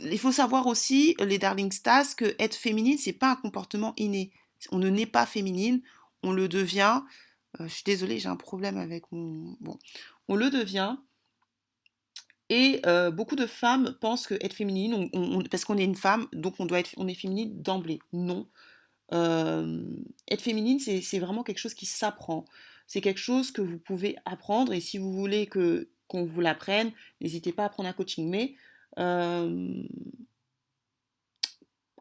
il 0.00 0.18
faut 0.18 0.32
savoir 0.32 0.66
aussi, 0.66 1.14
les 1.20 1.38
Darling 1.38 1.72
Stars, 1.72 2.16
que 2.16 2.34
être 2.38 2.54
féminine, 2.54 2.98
c'est 2.98 3.12
pas 3.12 3.30
un 3.30 3.36
comportement 3.36 3.94
inné. 3.96 4.32
On 4.70 4.78
ne 4.78 4.88
naît 4.88 5.06
pas 5.06 5.26
féminine, 5.26 5.82
on 6.22 6.32
le 6.32 6.48
devient. 6.48 7.02
Je 7.60 7.68
suis 7.68 7.84
désolée, 7.84 8.18
j'ai 8.18 8.28
un 8.28 8.36
problème 8.36 8.76
avec 8.76 9.04
mon. 9.12 9.56
On 10.28 10.36
le 10.36 10.50
devient. 10.50 10.96
Et 12.50 12.82
beaucoup 13.12 13.36
de 13.36 13.46
femmes 13.46 13.96
pensent 14.00 14.26
que 14.26 14.34
être 14.34 14.54
féminine, 14.54 15.08
parce 15.50 15.64
qu'on 15.64 15.78
est 15.78 15.84
une 15.84 15.94
femme, 15.94 16.26
donc 16.32 16.56
on 16.58 16.66
doit 16.66 16.80
être, 16.80 16.90
on 16.96 17.08
est 17.08 17.14
féminine 17.14 17.62
d'emblée. 17.62 18.00
Non. 18.12 18.48
Être 19.12 20.42
féminine, 20.42 20.78
c'est 20.80 21.18
vraiment 21.18 21.42
quelque 21.42 21.58
chose 21.58 21.74
qui 21.74 21.86
s'apprend. 21.86 22.44
C'est 22.86 23.00
quelque 23.00 23.20
chose 23.20 23.50
que 23.50 23.62
vous 23.62 23.78
pouvez 23.78 24.16
apprendre. 24.24 24.72
Et 24.72 24.80
si 24.80 24.98
vous 24.98 25.12
voulez 25.12 25.46
que 25.46 25.90
qu'on 26.06 26.26
vous 26.26 26.40
l'apprenne, 26.40 26.92
n'hésitez 27.20 27.52
pas 27.52 27.64
à 27.64 27.68
prendre 27.70 27.88
un 27.88 27.94
coaching. 27.94 28.28
Mais 28.28 28.54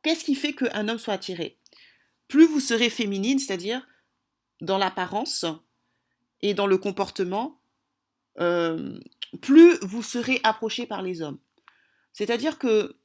qu'est-ce 0.03 0.23
qui 0.23 0.35
fait 0.35 0.53
qu'un 0.53 0.89
homme 0.89 0.99
soit 0.99 1.13
attiré? 1.13 1.57
Plus 2.27 2.45
vous 2.45 2.59
serez 2.59 2.89
féminine, 2.89 3.39
c'est-à-dire 3.39 3.87
dans 4.61 4.77
l'apparence 4.77 5.45
et 6.41 6.53
dans 6.53 6.67
le 6.67 6.77
comportement, 6.77 7.59
euh, 8.39 8.99
plus 9.41 9.77
vous 9.81 10.03
serez 10.03 10.39
approché 10.43 10.85
par 10.85 11.01
les 11.01 11.21
hommes. 11.21 11.39
C'est-à-dire 12.11 12.59
que 12.59 12.97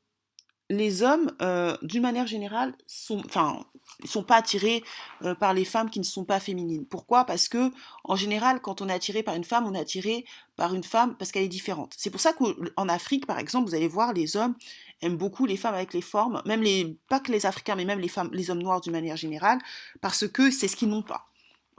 les 0.71 1.03
hommes, 1.03 1.33
euh, 1.41 1.77
d'une 1.83 2.03
manière 2.03 2.27
générale, 2.27 2.75
sont, 2.87 3.23
enfin, 3.25 3.65
sont 4.05 4.23
pas 4.23 4.37
attirés 4.37 4.85
euh, 5.25 5.35
par 5.35 5.55
les 5.55 5.65
femmes 5.65 5.89
qui 5.89 5.99
ne 5.99 6.05
sont 6.05 6.25
pas 6.25 6.41
féminines. 6.41 6.85
Pourquoi? 6.85 7.25
Parce 7.25 7.49
que, 7.49 7.73
en 8.05 8.17
général, 8.17 8.61
quand 8.61 8.83
on 8.83 8.89
est 8.89 8.93
attiré 8.93 9.23
par 9.23 9.35
une 9.35 9.45
femme, 9.45 9.67
on 9.67 9.75
est 9.75 9.81
attiré 9.81 10.27
par 10.57 10.75
une 10.75 10.85
femme 10.85 11.17
parce 11.17 11.33
qu'elle 11.33 11.45
est 11.45 11.49
différente. 11.49 11.95
C'est 11.97 12.11
pour 12.11 12.21
ça 12.21 12.35
qu'en 12.35 12.89
Afrique, 12.89 13.27
par 13.27 13.39
exemple, 13.39 13.69
vous 13.69 13.75
allez 13.75 13.89
voir, 13.89 14.13
les 14.13 14.37
hommes 14.37 14.55
aiment 15.01 15.17
beaucoup 15.17 15.47
les 15.47 15.57
femmes 15.57 15.75
avec 15.75 15.95
les 15.95 16.03
formes, 16.03 16.43
même 16.45 16.63
les, 16.63 16.99
pas 17.09 17.21
que 17.21 17.33
les 17.33 17.47
Africains, 17.47 17.77
mais 17.77 17.85
même 17.85 18.01
les 18.01 18.09
femmes, 18.09 18.31
les 18.33 18.51
hommes 18.51 18.63
noirs 18.63 18.81
d'une 18.81 18.93
manière 18.93 19.17
générale, 19.17 19.59
parce 20.01 20.29
que 20.29 20.51
c'est 20.51 20.69
ce 20.69 20.77
qu'ils 20.77 20.89
n'ont 20.89 21.03
pas. 21.03 21.27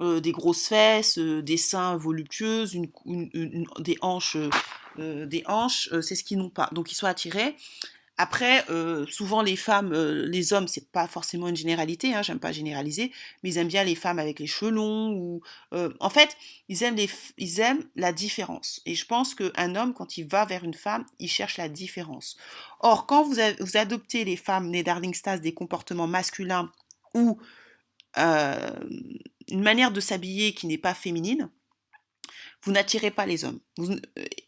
Euh, 0.01 0.21
des 0.21 0.31
grosses 0.31 0.67
fesses, 0.67 1.19
des 1.19 1.57
seins 1.57 1.97
voluptueuses, 1.97 2.75
des 3.05 3.97
hanches, 4.01 4.37
des 4.97 5.43
hanches, 5.45 5.89
c'est 6.01 6.15
ce 6.15 6.23
qu'ils 6.23 6.37
n'ont 6.37 6.49
pas. 6.49 6.69
Donc 6.71 6.91
ils 6.91 6.95
sont 6.95 7.07
attirés. 7.07 7.55
Après, 8.21 8.65
souvent 9.09 9.41
les 9.41 9.55
femmes, 9.55 9.93
les 9.93 10.51
hommes, 10.51 10.67
c'est 10.67 10.91
pas 10.91 11.07
forcément 11.07 11.47
une 11.47 11.55
généralité, 11.55 12.13
hein, 12.13 12.21
j'aime 12.21 12.41
pas 12.41 12.51
généraliser, 12.51 13.13
mais 13.41 13.51
ils 13.51 13.57
aiment 13.57 13.69
bien 13.69 13.85
les 13.85 13.95
femmes 13.95 14.19
avec 14.19 14.39
les 14.39 14.45
cheveux 14.45 14.71
longs 14.71 15.13
ou, 15.13 15.41
en 15.71 16.09
fait, 16.09 16.35
ils 16.67 16.83
aiment 16.83 16.97
les, 16.97 17.09
ils 17.37 17.61
aiment 17.61 17.85
la 17.95 18.11
différence. 18.11 18.81
Et 18.85 18.93
je 18.93 19.05
pense 19.05 19.35
qu'un 19.35 19.73
homme, 19.73 19.93
quand 19.93 20.17
il 20.17 20.27
va 20.27 20.43
vers 20.43 20.65
une 20.65 20.73
femme, 20.73 21.05
il 21.19 21.29
cherche 21.29 21.55
la 21.55 21.69
différence. 21.69 22.35
Or, 22.81 23.05
quand 23.05 23.23
vous, 23.23 23.39
adoptez 23.77 24.25
les 24.25 24.35
femmes 24.35 24.67
nées 24.67 24.83
Darling 24.83 25.13
Stars 25.13 25.39
des 25.39 25.53
comportements 25.53 26.07
masculins 26.07 26.69
ou 27.13 27.39
une 28.17 29.63
manière 29.63 29.91
de 29.91 30.01
s'habiller 30.01 30.53
qui 30.53 30.67
n'est 30.67 30.77
pas 30.77 30.93
féminine, 30.93 31.49
vous 32.63 32.73
n'attirez 32.73 33.11
pas 33.11 33.25
les 33.25 33.45
hommes. 33.45 33.61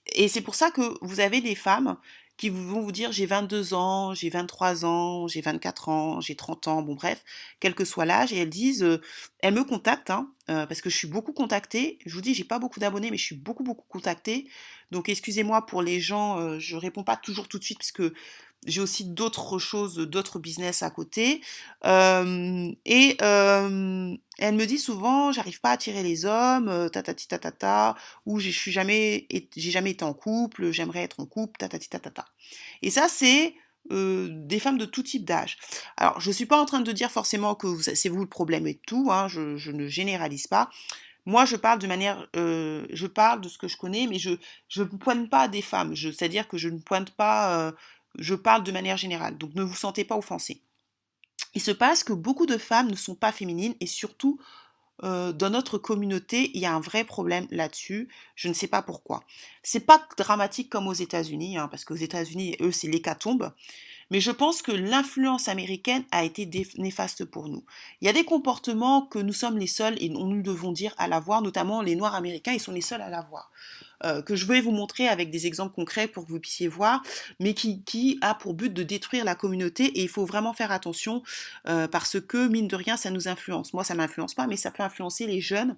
et 0.07 0.27
c'est 0.27 0.41
pour 0.41 0.55
ça 0.55 0.71
que 0.71 0.97
vous 1.01 1.21
avez 1.21 1.39
des 1.39 1.55
femmes 1.55 1.95
qui 2.41 2.49
vont 2.49 2.81
vous 2.81 2.91
dire 2.91 3.11
j'ai 3.11 3.27
22 3.27 3.75
ans, 3.75 4.15
j'ai 4.15 4.31
23 4.31 4.83
ans, 4.83 5.27
j'ai 5.27 5.41
24 5.41 5.89
ans, 5.89 6.21
j'ai 6.21 6.33
30 6.33 6.67
ans, 6.69 6.81
bon 6.81 6.95
bref, 6.95 7.23
quel 7.59 7.75
que 7.75 7.85
soit 7.85 8.03
l'âge, 8.03 8.33
et 8.33 8.37
elles 8.37 8.49
disent, 8.49 8.99
elles 9.41 9.53
me 9.53 9.63
contactent, 9.63 10.09
hein, 10.09 10.31
parce 10.47 10.81
que 10.81 10.89
je 10.89 10.97
suis 10.97 11.07
beaucoup 11.07 11.33
contactée, 11.33 11.99
je 12.03 12.11
vous 12.15 12.21
dis, 12.21 12.33
j'ai 12.33 12.43
pas 12.43 12.57
beaucoup 12.57 12.79
d'abonnés, 12.79 13.11
mais 13.11 13.17
je 13.17 13.25
suis 13.25 13.35
beaucoup, 13.35 13.63
beaucoup 13.63 13.85
contactée, 13.87 14.49
donc 14.89 15.07
excusez-moi 15.07 15.67
pour 15.67 15.83
les 15.83 15.99
gens, 15.99 16.57
je 16.57 16.75
réponds 16.75 17.03
pas 17.03 17.15
toujours 17.15 17.47
tout 17.47 17.59
de 17.59 17.63
suite, 17.63 17.77
parce 17.77 17.91
que 17.91 18.11
j'ai 18.65 18.81
aussi 18.81 19.05
d'autres 19.05 19.57
choses, 19.59 19.95
d'autres 19.97 20.39
business 20.39 20.83
à 20.83 20.89
côté. 20.89 21.41
et 21.83 23.17
elle 24.41 24.55
me 24.55 24.65
dit 24.65 24.77
souvent, 24.77 25.31
j'arrive 25.31 25.61
pas 25.61 25.69
à 25.69 25.73
attirer 25.73 26.03
les 26.03 26.25
hommes, 26.25 26.89
tatati 26.91 27.27
tatata, 27.27 27.95
ou 28.25 28.39
je 28.39 28.49
suis 28.49 28.71
jamais, 28.71 29.27
j'ai 29.55 29.71
jamais 29.71 29.91
été 29.91 30.03
en 30.03 30.13
couple, 30.13 30.71
j'aimerais 30.71 31.03
être 31.03 31.19
en 31.19 31.25
couple, 31.25 31.57
tatati 31.57 31.89
tatata. 31.89 32.25
Et 32.81 32.91
ça, 32.91 33.07
c'est 33.07 33.55
des 33.89 34.59
femmes 34.59 34.77
de 34.77 34.85
tout 34.85 35.03
type 35.03 35.25
d'âge. 35.25 35.57
Alors, 35.97 36.19
je 36.19 36.31
suis 36.31 36.45
pas 36.45 36.59
en 36.59 36.65
train 36.65 36.81
de 36.81 36.91
dire 36.91 37.11
forcément 37.11 37.55
que 37.55 37.81
c'est 37.81 38.09
vous 38.09 38.21
le 38.21 38.27
problème 38.27 38.67
et 38.67 38.75
tout, 38.75 39.09
hein, 39.11 39.27
je, 39.27 39.71
ne 39.71 39.87
généralise 39.87 40.47
pas. 40.47 40.69
Moi, 41.25 41.45
je 41.45 41.55
parle 41.55 41.79
de 41.79 41.87
manière, 41.87 42.27
je 42.33 43.05
parle 43.07 43.41
de 43.41 43.49
ce 43.49 43.57
que 43.57 43.67
je 43.67 43.77
connais, 43.77 44.07
mais 44.07 44.19
je 44.19 44.31
je 44.69 44.83
ne 44.83 44.87
pointe 44.87 45.29
pas 45.29 45.47
des 45.47 45.61
femmes. 45.61 45.95
C'est-à-dire 45.95 46.47
que 46.47 46.57
je 46.57 46.69
ne 46.69 46.79
pointe 46.79 47.11
pas 47.11 47.73
je 48.17 48.35
parle 48.35 48.63
de 48.63 48.71
manière 48.71 48.97
générale, 48.97 49.37
donc 49.37 49.55
ne 49.55 49.63
vous 49.63 49.75
sentez 49.75 50.03
pas 50.03 50.17
offensé. 50.17 50.61
Il 51.53 51.61
se 51.61 51.71
passe 51.71 52.03
que 52.03 52.13
beaucoup 52.13 52.45
de 52.45 52.57
femmes 52.57 52.89
ne 52.89 52.95
sont 52.95 53.15
pas 53.15 53.31
féminines 53.31 53.75
et 53.79 53.87
surtout 53.87 54.39
euh, 55.03 55.31
dans 55.31 55.49
notre 55.49 55.77
communauté, 55.77 56.51
il 56.53 56.61
y 56.61 56.65
a 56.65 56.73
un 56.73 56.79
vrai 56.79 57.03
problème 57.03 57.47
là-dessus. 57.49 58.09
Je 58.35 58.47
ne 58.47 58.53
sais 58.53 58.67
pas 58.67 58.81
pourquoi. 58.81 59.23
C'est 59.63 59.85
pas 59.85 60.07
dramatique 60.17 60.69
comme 60.69 60.87
aux 60.87 60.93
États-Unis, 60.93 61.57
hein, 61.57 61.67
parce 61.69 61.85
qu'aux 61.85 61.95
États-Unis, 61.95 62.55
eux, 62.61 62.71
c'est 62.71 62.87
l'hécatombe. 62.87 63.51
Mais 64.11 64.19
je 64.19 64.31
pense 64.31 64.61
que 64.61 64.71
l'influence 64.71 65.47
américaine 65.47 66.03
a 66.11 66.23
été 66.23 66.49
néfaste 66.77 67.25
pour 67.25 67.47
nous. 67.47 67.63
Il 68.01 68.05
y 68.05 68.09
a 68.09 68.13
des 68.13 68.25
comportements 68.25 69.03
que 69.03 69.19
nous 69.19 69.33
sommes 69.33 69.57
les 69.57 69.67
seuls 69.67 69.95
et 70.03 70.09
nous 70.09 70.41
devons 70.41 70.73
dire 70.73 70.93
à 70.97 71.07
l'avoir, 71.07 71.41
notamment 71.41 71.81
les 71.81 71.95
Noirs 71.95 72.15
américains, 72.15 72.51
ils 72.51 72.59
sont 72.59 72.73
les 72.73 72.81
seuls 72.81 73.01
à 73.01 73.09
l'avoir. 73.09 73.51
Euh, 74.03 74.21
que 74.21 74.35
je 74.35 74.45
vais 74.45 74.61
vous 74.61 74.71
montrer 74.71 75.07
avec 75.07 75.29
des 75.29 75.47
exemples 75.47 75.73
concrets 75.73 76.07
pour 76.07 76.25
que 76.25 76.31
vous 76.31 76.39
puissiez 76.39 76.67
voir, 76.67 77.01
mais 77.39 77.53
qui, 77.53 78.17
a 78.21 78.33
pour 78.35 78.53
but 78.53 78.73
de 78.73 78.83
détruire 78.83 79.25
la 79.25 79.35
communauté 79.35 79.85
et 79.85 80.03
il 80.03 80.09
faut 80.09 80.25
vraiment 80.25 80.53
faire 80.53 80.71
attention 80.71 81.23
euh, 81.67 81.87
parce 81.87 82.19
que, 82.19 82.47
mine 82.47 82.67
de 82.67 82.75
rien, 82.75 82.97
ça 82.97 83.11
nous 83.11 83.27
influence. 83.27 83.73
Moi, 83.73 83.83
ça 83.83 83.95
m'influence 83.95 84.33
pas, 84.33 84.47
mais 84.47 84.57
ça 84.57 84.71
peut 84.71 84.83
influencer 84.83 85.27
les 85.27 85.41
jeunes, 85.41 85.75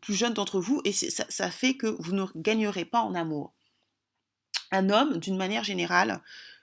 plus 0.00 0.14
jeunes 0.14 0.34
d'entre 0.34 0.60
vous, 0.60 0.80
et 0.84 0.92
ça, 0.92 1.24
ça 1.28 1.50
fait 1.50 1.74
que 1.74 1.86
vous 1.98 2.12
ne 2.12 2.24
gagnerez 2.36 2.84
pas 2.84 3.00
en 3.00 3.14
amour. 3.14 3.52
Un 4.70 4.90
homme, 4.90 5.18
d'une 5.18 5.36
manière 5.36 5.64
générale, 5.64 6.22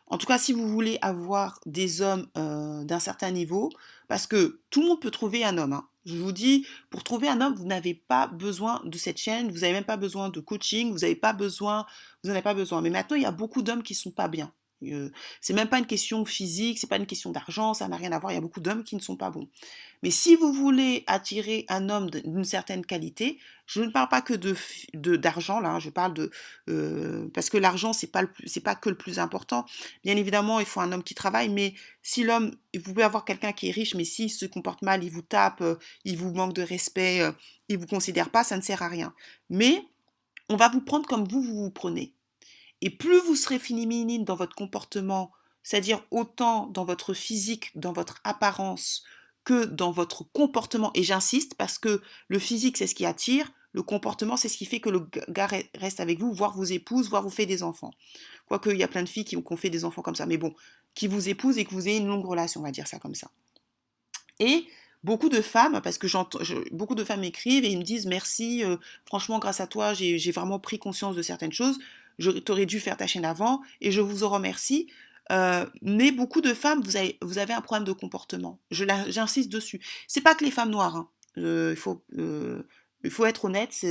en 0.09 0.17
tout 0.17 0.25
cas, 0.25 0.39
si 0.39 0.53
vous 0.53 0.67
voulez 0.67 0.97
avoir 1.01 1.59
des 1.65 2.01
hommes 2.01 2.27
euh, 2.37 2.83
d'un 2.83 2.99
certain 2.99 3.29
niveau, 3.29 3.69
parce 4.07 4.25
que 4.25 4.59
tout 4.71 4.81
le 4.81 4.87
monde 4.87 5.01
peut 5.01 5.11
trouver 5.11 5.45
un 5.45 5.57
homme. 5.57 5.73
Hein. 5.73 5.87
Je 6.05 6.15
vous 6.17 6.31
dis, 6.31 6.65
pour 6.89 7.03
trouver 7.03 7.27
un 7.29 7.41
homme, 7.41 7.55
vous 7.55 7.65
n'avez 7.65 7.93
pas 7.93 8.27
besoin 8.27 8.81
de 8.85 8.97
cette 8.97 9.17
chaîne, 9.17 9.51
vous 9.51 9.59
n'avez 9.59 9.73
même 9.73 9.83
pas 9.85 9.97
besoin 9.97 10.29
de 10.29 10.39
coaching, 10.39 10.91
vous 10.91 10.99
n'avez 10.99 11.15
pas 11.15 11.33
besoin, 11.33 11.85
vous 12.23 12.29
n'en 12.29 12.35
avez 12.35 12.43
pas 12.43 12.53
besoin. 12.53 12.81
Mais 12.81 12.89
maintenant, 12.89 13.17
il 13.17 13.23
y 13.23 13.25
a 13.25 13.31
beaucoup 13.31 13.61
d'hommes 13.61 13.83
qui 13.83 13.93
ne 13.93 13.97
sont 13.97 14.11
pas 14.11 14.27
bien. 14.27 14.53
Euh, 14.83 15.09
c'est 15.41 15.53
même 15.53 15.67
pas 15.67 15.77
une 15.79 15.85
question 15.85 16.23
physique, 16.25 16.79
c'est 16.79 16.87
pas 16.87 16.97
une 16.97 17.05
question 17.05 17.31
d'argent, 17.31 17.73
ça 17.73 17.87
n'a 17.87 17.97
rien 17.97 18.11
à 18.11 18.19
voir. 18.19 18.31
Il 18.31 18.35
y 18.35 18.37
a 18.37 18.41
beaucoup 18.41 18.61
d'hommes 18.61 18.83
qui 18.83 18.95
ne 18.95 19.01
sont 19.01 19.17
pas 19.17 19.29
bons. 19.29 19.49
Mais 20.03 20.11
si 20.11 20.35
vous 20.35 20.53
voulez 20.53 21.03
attirer 21.07 21.65
un 21.67 21.89
homme 21.89 22.09
d'une 22.09 22.45
certaine 22.45 22.85
qualité, 22.85 23.37
je 23.65 23.81
ne 23.81 23.89
parle 23.89 24.07
pas 24.07 24.21
que 24.21 24.33
de 24.33 24.55
d'argent 25.17 25.59
là, 25.59 25.71
hein, 25.71 25.79
je 25.79 25.89
parle 25.89 26.13
de 26.13 26.31
euh, 26.69 27.27
parce 27.33 27.49
que 27.49 27.57
l'argent 27.57 27.91
c'est 27.91 28.07
pas 28.07 28.23
c'est 28.45 28.63
pas 28.63 28.75
que 28.75 28.89
le 28.89 28.95
plus 28.95 29.19
important. 29.19 29.65
Bien 30.05 30.15
évidemment, 30.15 30.59
il 30.59 30.65
faut 30.65 30.79
un 30.79 30.91
homme 30.91 31.03
qui 31.03 31.15
travaille, 31.15 31.49
mais 31.49 31.73
si 32.01 32.23
l'homme, 32.23 32.55
vous 32.73 32.81
pouvez 32.81 33.03
avoir 33.03 33.25
quelqu'un 33.25 33.51
qui 33.51 33.67
est 33.67 33.71
riche, 33.71 33.95
mais 33.95 34.05
s'il 34.05 34.29
se 34.29 34.45
comporte 34.45 34.81
mal, 34.81 35.03
il 35.03 35.11
vous 35.11 35.21
tape, 35.21 35.61
euh, 35.61 35.75
il 36.05 36.17
vous 36.17 36.33
manque 36.33 36.53
de 36.53 36.61
respect, 36.61 37.21
il 37.67 37.77
vous 37.77 37.87
considère 37.87 38.29
pas, 38.29 38.43
ça 38.43 38.55
ne 38.55 38.61
sert 38.61 38.81
à 38.81 38.87
rien. 38.87 39.13
Mais 39.49 39.83
on 40.49 40.55
va 40.55 40.69
vous 40.69 40.81
prendre 40.81 41.07
comme 41.07 41.27
vous 41.27 41.41
vous 41.41 41.63
vous 41.63 41.71
prenez. 41.71 42.13
Et 42.81 42.89
plus 42.89 43.19
vous 43.19 43.35
serez 43.35 43.59
féminine 43.59 44.23
dans 44.23 44.35
votre 44.35 44.55
comportement, 44.55 45.31
c'est-à-dire 45.63 46.03
autant 46.11 46.67
dans 46.67 46.85
votre 46.85 47.13
physique, 47.13 47.71
dans 47.75 47.93
votre 47.93 48.19
apparence, 48.23 49.03
que 49.43 49.65
dans 49.65 49.91
votre 49.91 50.23
comportement, 50.31 50.91
et 50.93 51.03
j'insiste 51.03 51.55
parce 51.55 51.77
que 51.77 52.01
le 52.27 52.39
physique 52.39 52.77
c'est 52.77 52.87
ce 52.87 52.95
qui 52.95 53.05
attire, 53.05 53.51
le 53.71 53.83
comportement 53.83 54.37
c'est 54.37 54.49
ce 54.49 54.57
qui 54.57 54.65
fait 54.65 54.79
que 54.79 54.89
le 54.89 55.07
gars 55.29 55.49
reste 55.75 55.99
avec 55.99 56.19
vous, 56.19 56.33
voire 56.33 56.55
vous 56.55 56.71
épouse, 56.71 57.09
voire 57.09 57.23
vous 57.23 57.29
fait 57.29 57.45
des 57.45 57.63
enfants. 57.63 57.91
Quoique 58.47 58.69
il 58.69 58.77
y 58.77 58.83
a 58.83 58.87
plein 58.87 59.03
de 59.03 59.09
filles 59.09 59.25
qui 59.25 59.37
ont 59.37 59.57
fait 59.57 59.69
des 59.69 59.85
enfants 59.85 60.01
comme 60.01 60.15
ça, 60.15 60.25
mais 60.25 60.37
bon, 60.37 60.53
qui 60.95 61.07
vous 61.07 61.29
épousent 61.29 61.57
et 61.57 61.65
que 61.65 61.71
vous 61.71 61.87
ayez 61.87 61.97
une 61.97 62.07
longue 62.07 62.25
relation, 62.25 62.61
on 62.61 62.63
va 62.63 62.71
dire 62.71 62.87
ça 62.87 62.99
comme 62.99 63.15
ça. 63.15 63.29
Et 64.39 64.65
beaucoup 65.03 65.29
de 65.29 65.41
femmes, 65.41 65.81
parce 65.83 65.97
que 65.97 66.07
j'entends, 66.07 66.39
beaucoup 66.71 66.95
de 66.95 67.03
femmes 67.03 67.23
écrivent 67.23 67.65
et 67.65 67.75
me 67.75 67.83
disent 67.83 68.05
merci, 68.05 68.63
euh, 68.63 68.77
franchement 69.05 69.39
grâce 69.39 69.59
à 69.59 69.67
toi 69.67 69.93
j'ai 69.93 70.31
vraiment 70.31 70.59
pris 70.59 70.79
conscience 70.79 71.15
de 71.15 71.21
certaines 71.21 71.53
choses 71.53 71.79
t'aurais 72.45 72.65
dû 72.65 72.79
faire 72.79 72.97
ta 72.97 73.07
chaîne 73.07 73.25
avant 73.25 73.61
et 73.81 73.91
je 73.91 74.01
vous 74.01 74.23
en 74.23 74.29
remercie. 74.29 74.87
Euh, 75.31 75.65
mais 75.81 76.11
beaucoup 76.11 76.41
de 76.41 76.53
femmes, 76.53 76.81
vous 76.81 76.97
avez, 77.37 77.53
un 77.53 77.61
problème 77.61 77.85
de 77.85 77.91
comportement. 77.91 78.59
J'insiste 78.71 79.49
dessus. 79.49 79.79
C'est 80.07 80.21
pas 80.21 80.35
que 80.35 80.43
les 80.43 80.51
femmes 80.51 80.71
noires. 80.71 80.95
Hein. 80.95 81.09
Euh, 81.37 81.71
il, 81.71 81.77
faut, 81.77 82.03
euh, 82.17 82.63
il 83.03 83.11
faut 83.11 83.25
être 83.25 83.45
honnête. 83.45 83.85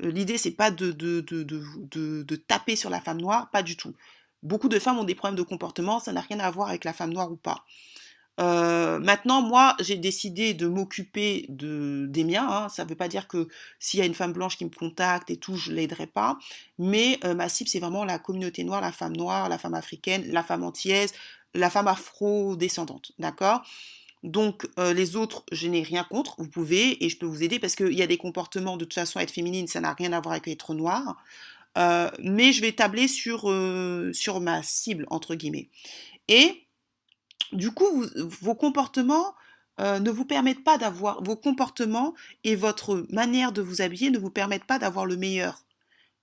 L'idée, 0.00 0.38
c'est 0.38 0.52
pas 0.52 0.70
de, 0.70 0.92
taper 2.46 2.76
sur 2.76 2.90
la 2.90 3.00
femme 3.00 3.20
noire, 3.20 3.50
pas 3.50 3.62
du 3.62 3.76
tout. 3.76 3.94
Beaucoup 4.42 4.68
de 4.68 4.78
femmes 4.78 4.98
ont 4.98 5.04
des 5.04 5.14
problèmes 5.14 5.36
de 5.36 5.42
comportement, 5.42 5.98
ça 5.98 6.12
n'a 6.12 6.20
rien 6.20 6.38
à 6.38 6.50
voir 6.50 6.68
avec 6.68 6.84
la 6.84 6.92
femme 6.92 7.12
noire 7.12 7.32
ou 7.32 7.36
pas. 7.36 7.64
Euh, 8.38 8.98
maintenant, 8.98 9.40
moi, 9.40 9.76
j'ai 9.80 9.96
décidé 9.96 10.54
de 10.54 10.66
m'occuper 10.66 11.46
de, 11.48 12.06
des 12.08 12.24
miens. 12.24 12.46
Hein. 12.48 12.68
Ça 12.68 12.84
ne 12.84 12.88
veut 12.88 12.94
pas 12.94 13.08
dire 13.08 13.28
que 13.28 13.48
s'il 13.78 14.00
y 14.00 14.02
a 14.02 14.06
une 14.06 14.14
femme 14.14 14.32
blanche 14.32 14.56
qui 14.58 14.64
me 14.64 14.70
contacte 14.70 15.30
et 15.30 15.36
tout, 15.36 15.56
je 15.56 15.72
l'aiderai 15.72 16.06
pas. 16.06 16.38
Mais 16.78 17.18
euh, 17.24 17.34
ma 17.34 17.48
cible, 17.48 17.70
c'est 17.70 17.80
vraiment 17.80 18.04
la 18.04 18.18
communauté 18.18 18.64
noire, 18.64 18.80
la 18.80 18.92
femme 18.92 19.16
noire, 19.16 19.48
la 19.48 19.58
femme 19.58 19.74
africaine, 19.74 20.24
la 20.30 20.42
femme 20.42 20.64
antillaise, 20.64 21.12
la 21.54 21.70
femme 21.70 21.88
afro-descendante. 21.88 23.12
D'accord? 23.18 23.62
Donc 24.22 24.66
euh, 24.78 24.92
les 24.92 25.16
autres, 25.16 25.44
je 25.52 25.68
n'ai 25.68 25.82
rien 25.82 26.04
contre, 26.04 26.34
vous 26.38 26.48
pouvez 26.48 27.04
et 27.04 27.08
je 27.08 27.16
peux 27.16 27.26
vous 27.26 27.42
aider 27.42 27.58
parce 27.58 27.76
qu'il 27.76 27.92
y 27.92 28.02
a 28.02 28.06
des 28.06 28.16
comportements 28.16 28.76
de 28.76 28.84
toute 28.84 28.94
façon 28.94 29.20
être 29.20 29.30
féminine, 29.30 29.66
ça 29.68 29.80
n'a 29.80 29.92
rien 29.92 30.12
à 30.12 30.20
voir 30.20 30.32
avec 30.32 30.48
être 30.48 30.74
noir. 30.74 31.22
mais 31.76 32.52
je 32.52 32.60
vais 32.60 32.72
tabler 32.72 33.06
sur, 33.06 33.42
sur 34.12 34.40
ma 34.40 34.62
cible 34.62 35.06
entre 35.10 35.34
guillemets. 35.36 35.68
Et 36.28 36.65
du 37.52 37.70
coup, 37.70 38.04
vos 38.16 38.54
comportements 38.54 39.34
euh, 39.78 39.98
ne 39.98 40.10
vous 40.10 40.24
permettent 40.24 40.64
pas 40.64 40.78
d'avoir, 40.78 41.22
vos 41.22 41.36
comportements 41.36 42.14
et 42.44 42.56
votre 42.56 43.06
manière 43.10 43.52
de 43.52 43.60
vous 43.60 43.82
habiller 43.82 44.10
ne 44.10 44.18
vous 44.18 44.30
permettent 44.30 44.64
pas 44.64 44.78
d'avoir 44.78 45.06
le 45.06 45.16
meilleur. 45.16 45.66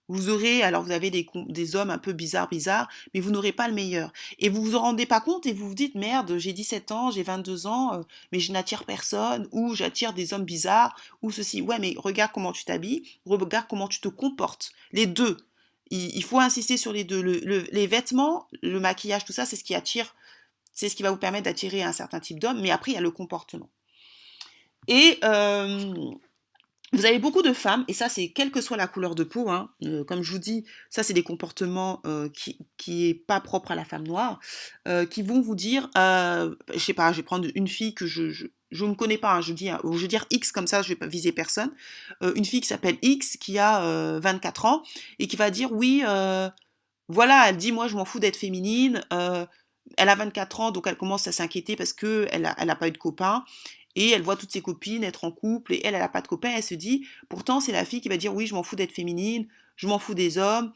Vous 0.09 0.29
aurez, 0.29 0.63
alors 0.63 0.83
vous 0.83 0.91
avez 0.91 1.09
des, 1.11 1.75
hommes 1.75 1.89
un 1.89 1.97
peu 1.97 2.11
bizarres, 2.11 2.49
bizarres, 2.49 2.89
mais 3.13 3.21
vous 3.21 3.31
n'aurez 3.31 3.53
pas 3.53 3.69
le 3.69 3.73
meilleur. 3.73 4.11
Et 4.37 4.49
vous 4.49 4.61
vous 4.61 4.75
en 4.75 4.81
rendez 4.81 5.05
pas 5.05 5.21
compte 5.21 5.45
et 5.45 5.53
vous 5.53 5.69
vous 5.69 5.75
dites, 5.75 5.95
merde, 5.95 6.37
j'ai 6.37 6.51
17 6.51 6.91
ans, 6.91 7.09
j'ai 7.09 7.23
22 7.23 7.67
ans, 7.67 7.93
euh, 7.93 8.01
mais 8.31 8.39
je 8.39 8.51
n'attire 8.51 8.83
personne, 8.83 9.47
ou 9.51 9.75
j'attire 9.75 10.13
des 10.13 10.33
hommes 10.33 10.43
bizarres, 10.43 10.95
ou 11.21 11.31
ceci. 11.31 11.61
Ouais, 11.61 11.79
mais 11.79 11.93
regarde 11.97 12.31
comment 12.33 12.51
tu 12.51 12.65
t'habilles, 12.65 13.03
regarde 13.25 13.67
comment 13.69 13.87
tu 13.87 14.01
te 14.01 14.09
comportes. 14.09 14.71
Les 14.91 15.05
deux. 15.05 15.37
Il, 15.89 16.23
faut 16.23 16.39
insister 16.39 16.75
sur 16.75 16.91
les 16.91 17.03
deux. 17.03 17.21
les 17.21 17.87
vêtements, 17.87 18.47
le 18.63 18.79
maquillage, 18.79 19.25
tout 19.25 19.33
ça, 19.33 19.45
c'est 19.45 19.55
ce 19.55 19.63
qui 19.63 19.75
attire 19.75 20.15
c'est 20.73 20.89
ce 20.89 20.95
qui 20.95 21.03
va 21.03 21.11
vous 21.11 21.17
permettre 21.17 21.45
d'attirer 21.45 21.83
un 21.83 21.93
certain 21.93 22.19
type 22.19 22.39
d'homme, 22.39 22.61
mais 22.61 22.71
après, 22.71 22.91
il 22.91 22.95
y 22.95 22.97
a 22.97 23.01
le 23.01 23.11
comportement. 23.11 23.69
Et 24.87 25.19
euh, 25.23 25.93
vous 26.91 27.05
avez 27.05 27.19
beaucoup 27.19 27.41
de 27.41 27.53
femmes, 27.53 27.85
et 27.87 27.93
ça, 27.93 28.09
c'est 28.09 28.29
quelle 28.29 28.51
que 28.51 28.61
soit 28.61 28.77
la 28.77 28.87
couleur 28.87 29.15
de 29.15 29.23
peau, 29.23 29.49
hein, 29.49 29.71
euh, 29.83 30.03
comme 30.03 30.21
je 30.21 30.31
vous 30.31 30.39
dis, 30.39 30.65
ça, 30.89 31.03
c'est 31.03 31.13
des 31.13 31.23
comportements 31.23 32.01
euh, 32.05 32.29
qui, 32.29 32.59
qui 32.77 33.07
est 33.07 33.13
pas 33.13 33.39
propre 33.39 33.71
à 33.71 33.75
la 33.75 33.85
femme 33.85 34.05
noire, 34.05 34.39
qui 35.09 35.21
vont 35.21 35.41
vous 35.41 35.55
dire, 35.55 35.89
je 35.95 36.55
sais 36.77 36.93
pas, 36.93 37.11
je 37.11 37.17
vais 37.17 37.23
prendre 37.23 37.47
une 37.55 37.67
fille 37.67 37.93
que 37.93 38.05
je, 38.05 38.29
je 38.71 38.85
ne 38.85 38.93
connais 38.95 39.17
pas, 39.17 39.35
hein, 39.35 39.41
je, 39.41 39.53
dis, 39.53 39.69
je 39.69 39.87
veux 39.87 40.07
dire 40.07 40.25
X 40.31 40.51
comme 40.51 40.67
ça, 40.67 40.81
je 40.81 40.89
vais 40.89 40.95
pas 40.95 41.07
viser 41.07 41.31
personne. 41.31 41.71
une 42.35 42.45
fille 42.45 42.61
qui 42.61 42.67
s'appelle 42.67 42.97
X, 43.01 43.37
qui 43.37 43.59
a 43.59 44.19
24 44.19 44.65
ans, 44.65 44.83
et 45.19 45.27
qui 45.27 45.35
va 45.35 45.49
dire 45.51 45.71
oui, 45.71 46.03
voilà, 47.09 47.49
elle 47.49 47.57
dit 47.57 47.71
moi 47.71 47.87
je 47.87 47.95
m'en 47.95 48.05
fous 48.05 48.19
d'être 48.19 48.37
féminine, 48.37 49.03
elle 49.97 50.09
a 50.09 50.15
24 50.15 50.59
ans, 50.59 50.71
donc 50.71 50.87
elle 50.87 50.97
commence 50.97 51.27
à 51.27 51.31
s'inquiéter 51.31 51.75
parce 51.75 51.93
que 51.93 52.27
elle 52.31 52.41
n'a 52.41 52.75
pas 52.75 52.87
eu 52.87 52.91
de 52.91 52.97
copain. 52.97 53.43
Et 53.95 54.09
elle 54.09 54.23
voit 54.23 54.35
toutes 54.35 54.51
ses 54.51 54.61
copines 54.61 55.03
être 55.03 55.23
en 55.23 55.31
couple 55.31 55.73
et 55.73 55.81
elle, 55.83 55.93
elle 55.93 56.01
n'a 56.01 56.09
pas 56.09 56.21
de 56.21 56.27
copain. 56.27 56.51
Elle 56.55 56.63
se 56.63 56.73
dit, 56.73 57.05
pourtant, 57.29 57.59
c'est 57.59 57.71
la 57.71 57.85
fille 57.85 58.01
qui 58.01 58.09
va 58.09 58.17
dire, 58.17 58.33
oui, 58.33 58.47
je 58.47 58.55
m'en 58.55 58.63
fous 58.63 58.75
d'être 58.75 58.91
féminine, 58.91 59.47
je 59.75 59.87
m'en 59.87 59.99
fous 59.99 60.15
des 60.15 60.37
hommes. 60.37 60.73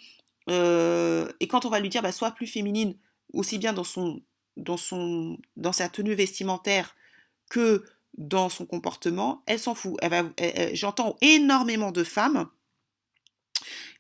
Euh, 0.50 1.28
et 1.40 1.48
quand 1.48 1.66
on 1.66 1.70
va 1.70 1.80
lui 1.80 1.90
dire, 1.90 2.02
bah, 2.02 2.12
sois 2.12 2.32
plus 2.32 2.48
féminine, 2.48 2.96
aussi 3.34 3.58
bien 3.58 3.74
dans, 3.74 3.84
son, 3.84 4.22
dans, 4.56 4.78
sa 4.78 5.90
tenue 5.90 6.14
vestimentaire 6.14 6.96
que 7.50 7.84
dans 8.18 8.50
son 8.50 8.66
comportement, 8.66 9.44
elle 9.46 9.60
s'en 9.60 9.76
fout. 9.76 9.98
Elle 10.02 10.32
J'entends 10.74 11.18
énormément 11.22 11.92
de 11.92 12.04
femmes 12.04 12.48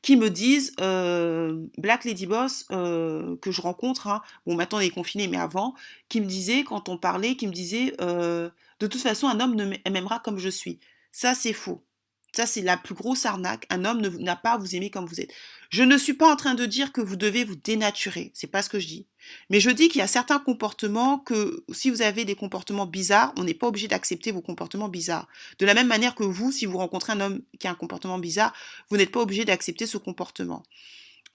qui 0.02 0.16
me 0.16 0.30
disent 0.30 0.74
euh, 0.80 1.66
Black 1.78 2.06
Lady 2.06 2.26
Boss 2.26 2.66
euh, 2.72 3.36
que 3.38 3.52
je 3.52 3.62
rencontre, 3.62 4.08
hein, 4.08 4.22
bon 4.46 4.56
maintenant 4.56 4.80
elle 4.80 4.88
est 4.88 4.92
confinée 4.92 5.28
mais 5.28 5.38
avant, 5.38 5.74
qui 6.10 6.22
me 6.22 6.26
disait 6.26 6.64
quand 6.64 6.90
on 6.90 6.98
parlait, 6.98 7.36
qui 7.36 7.48
me 7.48 7.54
disait 7.54 7.94
euh, 8.02 8.50
de 8.80 8.88
toute 8.88 9.02
façon 9.02 9.28
un 9.28 9.40
homme 9.40 9.56
ne 9.56 9.66
m'aimera 9.90 10.20
comme 10.20 10.38
je 10.38 10.50
suis. 10.50 10.80
Ça 11.12 11.36
c'est 11.36 11.54
faux. 11.54 11.87
Ça, 12.38 12.46
c'est 12.46 12.62
la 12.62 12.78
plus 12.78 12.94
grosse 12.94 13.26
arnaque. 13.26 13.66
Un 13.72 13.84
homme 13.84 14.00
n'a 14.20 14.36
pas 14.36 14.52
à 14.52 14.58
vous 14.60 14.76
aimer 14.76 14.92
comme 14.92 15.08
vous 15.08 15.20
êtes. 15.20 15.34
Je 15.72 15.82
ne 15.82 15.98
suis 15.98 16.14
pas 16.14 16.32
en 16.32 16.36
train 16.36 16.54
de 16.54 16.68
dire 16.68 16.92
que 16.92 17.02
vous 17.02 17.16
devez 17.16 17.44
vous 17.44 17.56
dénaturer. 17.56 18.30
C'est 18.36 18.46
pas 18.46 18.62
ce 18.62 18.70
que 18.70 18.80
je 18.80 18.86
dis. 18.86 19.08
Mais 19.50 19.60
je 19.60 19.72
dis 19.72 19.90
qu'il 19.90 19.98
y 19.98 20.04
a 20.04 20.08
certains 20.08 20.38
comportements 20.38 21.18
que, 21.18 21.66
si 21.72 21.90
vous 21.90 22.04
avez 22.04 22.26
des 22.26 22.36
comportements 22.36 22.86
bizarres, 22.86 23.34
on 23.38 23.44
n'est 23.44 23.56
pas 23.56 23.66
obligé 23.66 23.88
d'accepter 23.88 24.32
vos 24.32 24.42
comportements 24.42 24.88
bizarres. 24.88 25.28
De 25.58 25.66
la 25.66 25.74
même 25.74 25.88
manière 25.88 26.14
que 26.14 26.24
vous, 26.24 26.52
si 26.52 26.68
vous 26.68 26.78
rencontrez 26.78 27.14
un 27.14 27.22
homme 27.22 27.42
qui 27.58 27.66
a 27.66 27.72
un 27.72 27.74
comportement 27.74 28.20
bizarre, 28.20 28.54
vous 28.92 28.98
n'êtes 28.98 29.12
pas 29.12 29.22
obligé 29.22 29.44
d'accepter 29.44 29.88
ce 29.88 29.98
comportement. 29.98 30.62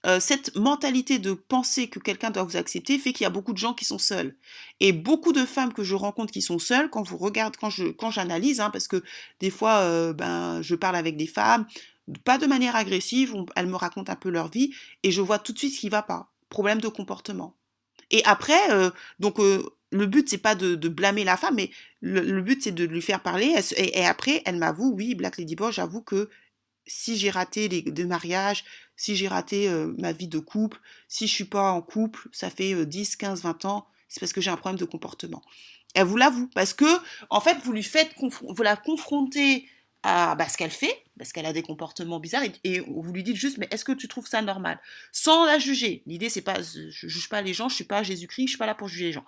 Euh, 0.05 0.19
cette 0.19 0.55
mentalité 0.57 1.17
de 1.17 1.31
penser 1.33 1.87
que 1.87 1.97
quelqu'un 1.97 2.29
doit 2.29 2.43
vous 2.43 2.57
accepter 2.57 2.99
fait 2.99 3.13
qu'il 3.13 3.23
y 3.23 3.27
a 3.27 3.29
beaucoup 3.29 3.53
de 3.53 3.57
gens 3.57 3.73
qui 3.73 3.85
sont 3.85 3.97
seuls. 3.97 4.35
Et 4.81 4.91
beaucoup 4.91 5.31
de 5.31 5.45
femmes 5.45 5.71
que 5.71 5.83
je 5.83 5.95
rencontre 5.95 6.33
qui 6.33 6.41
sont 6.41 6.59
seules, 6.59 6.89
quand 6.89 7.03
vous 7.03 7.17
regardez, 7.17 7.57
quand 7.59 7.69
je, 7.69 7.85
quand 7.85 8.11
j'analyse, 8.11 8.59
hein, 8.59 8.69
parce 8.69 8.89
que 8.89 9.01
des 9.39 9.49
fois, 9.49 9.77
euh, 9.77 10.11
ben, 10.11 10.61
je 10.61 10.75
parle 10.75 10.97
avec 10.97 11.15
des 11.15 11.27
femmes, 11.27 11.65
pas 12.25 12.37
de 12.37 12.47
manière 12.47 12.75
agressive, 12.75 13.33
elles 13.55 13.67
me 13.67 13.77
racontent 13.77 14.11
un 14.11 14.17
peu 14.17 14.29
leur 14.29 14.49
vie, 14.49 14.73
et 15.03 15.11
je 15.11 15.21
vois 15.21 15.39
tout 15.39 15.53
de 15.53 15.57
suite 15.57 15.73
ce 15.73 15.79
qui 15.79 15.89
va 15.89 16.01
pas. 16.01 16.33
Problème 16.49 16.81
de 16.81 16.89
comportement. 16.89 17.55
Et 18.11 18.21
après, 18.25 18.71
euh, 18.71 18.91
donc 19.19 19.37
le 19.39 20.05
but 20.05 20.27
c'est 20.27 20.37
pas 20.37 20.55
de, 20.55 20.75
blâmer 20.89 21.23
la 21.23 21.37
femme, 21.37 21.55
mais 21.55 21.71
le, 22.01 22.41
but 22.41 22.61
c'est 22.61 22.73
de 22.73 22.83
lui 22.83 23.01
faire 23.01 23.21
parler. 23.21 23.55
et, 23.77 24.05
après, 24.05 24.41
elle 24.45 24.57
m'avoue, 24.57 24.91
oui, 24.93 25.15
Black 25.15 25.37
Lady 25.37 25.55
Boy, 25.55 25.71
j'avoue 25.71 26.01
que 26.01 26.29
si 26.85 27.17
j'ai 27.17 27.29
raté 27.29 27.67
les 27.67 27.81
deux 27.81 28.05
mariages, 28.05 28.63
si 28.95 29.15
j'ai 29.15 29.27
raté 29.27 29.67
euh, 29.69 29.93
ma 29.97 30.11
vie 30.11 30.27
de 30.27 30.39
couple, 30.39 30.79
si 31.07 31.27
je 31.27 31.33
suis 31.33 31.45
pas 31.45 31.71
en 31.71 31.81
couple, 31.81 32.29
ça 32.31 32.49
fait 32.49 32.85
10, 32.85 33.15
15, 33.15 33.43
20 33.43 33.65
ans, 33.65 33.87
c'est 34.07 34.19
parce 34.19 34.33
que 34.33 34.41
j'ai 34.41 34.51
un 34.51 34.57
problème 34.57 34.79
de 34.79 34.85
comportement. 34.85 35.41
Elle 35.95 36.05
vous 36.05 36.17
l'avoue, 36.17 36.47
parce 36.55 36.73
que, 36.73 36.85
en 37.29 37.39
fait, 37.39 37.57
vous 37.63 37.71
lui 37.71 37.83
faites, 37.83 38.11
vous 38.19 38.63
la 38.63 38.75
confrontez 38.75 39.67
à 40.03 40.35
bah, 40.35 40.47
ce 40.49 40.57
qu'elle 40.57 40.71
fait, 40.71 41.03
parce 41.17 41.31
qu'elle 41.31 41.45
a 41.45 41.53
des 41.53 41.61
comportements 41.61 42.19
bizarres, 42.19 42.43
et, 42.63 42.79
vous 42.81 43.13
lui 43.13 43.23
dites 43.23 43.35
juste, 43.35 43.57
mais 43.57 43.67
est-ce 43.71 43.85
que 43.85 43.91
tu 43.91 44.07
trouves 44.07 44.27
ça 44.27 44.41
normal? 44.41 44.79
Sans 45.11 45.45
la 45.45 45.59
juger. 45.59 46.03
L'idée, 46.05 46.29
c'est 46.29 46.41
pas, 46.41 46.61
je 46.61 46.89
juge 47.07 47.29
pas 47.29 47.41
les 47.41 47.53
gens, 47.53 47.69
je 47.69 47.75
suis 47.75 47.83
pas 47.83 48.03
Jésus-Christ, 48.03 48.47
je 48.47 48.51
suis 48.51 48.57
pas 48.57 48.65
là 48.65 48.75
pour 48.75 48.87
juger 48.87 49.05
les 49.05 49.13
gens. 49.13 49.25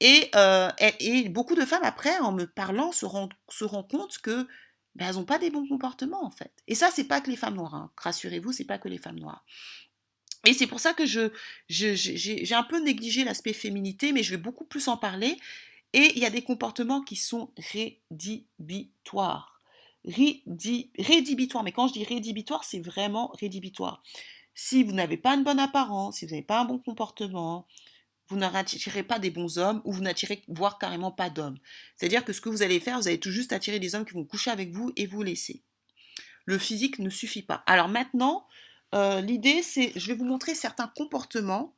Et, 0.00 0.30
euh, 0.34 0.70
et, 1.00 1.28
beaucoup 1.28 1.54
de 1.54 1.64
femmes, 1.64 1.84
après, 1.84 2.18
en 2.18 2.32
me 2.32 2.46
parlant, 2.46 2.92
se 2.92 3.06
se 3.48 3.64
rendent 3.64 3.88
compte 3.88 4.18
que 4.18 4.46
ben, 4.94 5.08
elles 5.08 5.14
n'ont 5.16 5.24
pas 5.24 5.38
des 5.38 5.50
bons 5.50 5.66
comportements 5.66 6.24
en 6.24 6.30
fait. 6.30 6.52
Et 6.66 6.74
ça, 6.74 6.90
c'est 6.90 7.04
pas 7.04 7.20
que 7.20 7.30
les 7.30 7.36
femmes 7.36 7.54
noires. 7.54 7.74
Hein. 7.74 7.90
Rassurez-vous, 7.96 8.52
c'est 8.52 8.64
pas 8.64 8.78
que 8.78 8.88
les 8.88 8.98
femmes 8.98 9.20
noires. 9.20 9.44
Et 10.44 10.52
c'est 10.54 10.66
pour 10.66 10.80
ça 10.80 10.94
que 10.94 11.04
j'ai 11.06 12.54
un 12.54 12.62
peu 12.62 12.82
négligé 12.82 13.24
l'aspect 13.24 13.52
féminité, 13.52 14.12
mais 14.12 14.22
je 14.22 14.30
vais 14.30 14.36
beaucoup 14.42 14.64
plus 14.64 14.88
en 14.88 14.96
parler. 14.96 15.36
Et 15.92 16.12
il 16.14 16.18
y 16.18 16.26
a 16.26 16.30
des 16.30 16.42
comportements 16.42 17.02
qui 17.02 17.16
sont 17.16 17.50
rédhibitoires. 17.72 19.60
rédhibitoires. 20.04 21.64
Mais 21.64 21.72
quand 21.72 21.88
je 21.88 21.94
dis 21.94 22.04
rédhibitoire, 22.04 22.64
c'est 22.64 22.80
vraiment 22.80 23.32
rédhibitoire. 23.40 24.02
Si 24.54 24.82
vous 24.82 24.92
n'avez 24.92 25.16
pas 25.16 25.34
une 25.34 25.44
bonne 25.44 25.58
apparence, 25.58 26.18
si 26.18 26.24
vous 26.24 26.32
n'avez 26.32 26.42
pas 26.42 26.60
un 26.60 26.64
bon 26.64 26.78
comportement, 26.78 27.66
vous 28.28 28.36
n'attirez 28.36 29.02
pas 29.02 29.18
des 29.18 29.30
bons 29.30 29.58
hommes 29.58 29.80
ou 29.84 29.92
vous 29.92 30.02
n'attirez 30.02 30.42
voire 30.48 30.78
carrément 30.78 31.10
pas 31.10 31.30
d'hommes. 31.30 31.58
C'est-à-dire 31.96 32.24
que 32.24 32.32
ce 32.32 32.40
que 32.40 32.48
vous 32.48 32.62
allez 32.62 32.80
faire, 32.80 32.98
vous 32.98 33.08
allez 33.08 33.20
tout 33.20 33.30
juste 33.30 33.52
attirer 33.52 33.78
des 33.78 33.94
hommes 33.94 34.04
qui 34.04 34.14
vont 34.14 34.24
coucher 34.24 34.50
avec 34.50 34.70
vous 34.70 34.92
et 34.96 35.06
vous 35.06 35.22
laisser. 35.22 35.62
Le 36.44 36.58
physique 36.58 36.98
ne 36.98 37.10
suffit 37.10 37.42
pas. 37.42 37.62
Alors 37.66 37.88
maintenant, 37.88 38.46
euh, 38.94 39.20
l'idée 39.20 39.62
c'est, 39.62 39.92
je 39.96 40.06
vais 40.08 40.14
vous 40.14 40.24
montrer 40.24 40.54
certains 40.54 40.88
comportements 40.88 41.74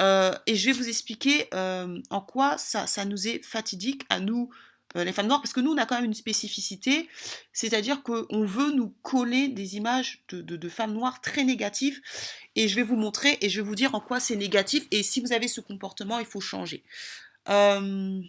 euh, 0.00 0.34
et 0.46 0.54
je 0.54 0.66
vais 0.66 0.72
vous 0.72 0.88
expliquer 0.88 1.48
euh, 1.54 2.00
en 2.10 2.20
quoi 2.20 2.58
ça, 2.58 2.86
nous 3.04 3.28
est 3.28 3.44
fatidique 3.44 4.04
à 4.08 4.20
nous 4.20 4.50
les 5.04 5.12
femmes 5.12 5.26
noires, 5.26 5.40
parce 5.40 5.52
que 5.52 5.60
nous, 5.60 5.72
on 5.72 5.78
a 5.78 5.86
quand 5.86 5.96
même 5.96 6.04
une 6.04 6.14
spécificité, 6.14 7.08
c'est-à-dire 7.52 8.02
qu'on 8.02 8.44
veut 8.44 8.72
nous 8.72 8.90
coller 9.02 9.48
des 9.48 9.76
images 9.76 10.22
de, 10.28 10.68
femmes 10.68 10.92
noires 10.92 11.20
très 11.20 11.44
négatives, 11.44 12.00
et 12.56 12.68
je 12.68 12.74
vais 12.74 12.82
vous 12.82 12.96
montrer, 12.96 13.38
et 13.40 13.48
je 13.48 13.60
vais 13.60 13.66
vous 13.66 13.74
dire 13.74 13.94
en 13.94 14.00
quoi 14.00 14.20
c'est 14.20 14.36
négatif, 14.36 14.86
et 14.90 15.02
si 15.02 15.20
vous 15.20 15.32
avez 15.32 15.48
ce 15.48 15.60
comportement, 15.60 16.18
il 16.18 16.26
faut 16.26 16.40
changer. 16.40 16.84
Euh... 17.48 18.20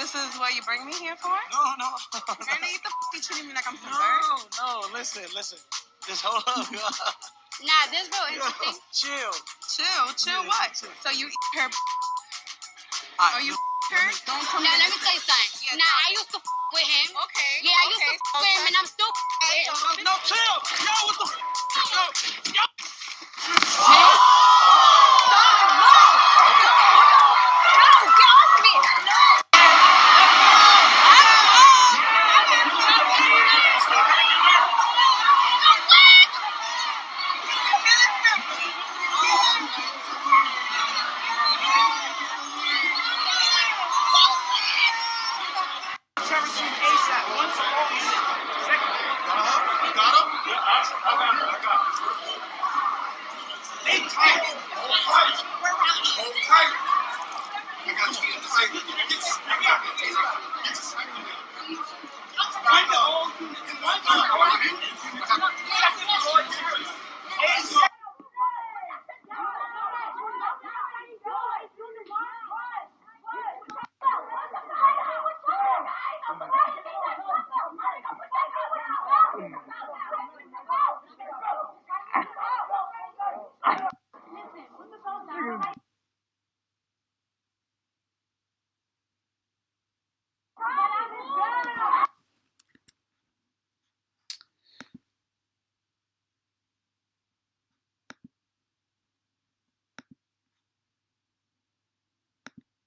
This 0.00 0.14
is 0.14 0.38
what 0.38 0.54
you 0.54 0.62
bring 0.62 0.86
me 0.86 0.92
here 0.92 1.14
for? 1.16 1.30
No, 1.52 1.74
no. 1.78 1.88
Really? 2.40 2.72
You 2.72 2.78
the 3.12 3.20
treating 3.22 3.48
me 3.48 3.54
like 3.54 3.66
I'm 3.68 3.76
some 3.76 3.90
No, 4.58 4.80
no, 4.82 4.98
listen, 4.98 5.22
listen. 5.34 5.58
Just 6.06 6.24
hold 6.24 6.42
up. 6.46 7.14
Nah, 7.58 7.90
this 7.90 8.06
real 8.06 8.26
interesting. 8.30 8.78
chill. 8.94 9.32
Chill. 9.66 10.04
Chill 10.16 10.40
yeah, 10.40 10.48
what? 10.48 10.70
Chill. 10.72 10.94
So 11.02 11.10
you 11.10 11.26
eat 11.26 11.46
her. 11.58 11.68
Are 13.18 13.42
you 13.42 13.52
her? 13.52 14.06
Don't 14.24 14.40
come 14.48 14.62
now, 14.62 14.78
let 14.78 14.88
me 14.88 14.96
tell 15.02 15.12
you 15.12 15.20
something. 15.20 15.66
Yeah, 15.66 15.76
nah, 15.76 16.06
I 16.06 16.14
used 16.14 16.30
to 16.30 16.38
with 16.40 16.86
him. 16.86 17.10
Okay. 17.10 17.52
Yeah, 17.66 17.74
I 17.74 17.84
used 17.90 18.06
to 18.06 18.14
okay. 18.14 18.40
with 18.40 18.54
him, 18.54 18.62
and 18.70 18.76
I'm 18.78 18.88
still 18.88 19.12
hey, 19.44 19.66
with 19.66 19.98
him. 19.98 20.06
No, 20.06 20.14
chill. 20.24 20.56
Yo, 20.78 20.94
what 21.10 21.16
the? 21.18 21.26
Yo, 21.90 22.02
yo. 22.54 22.69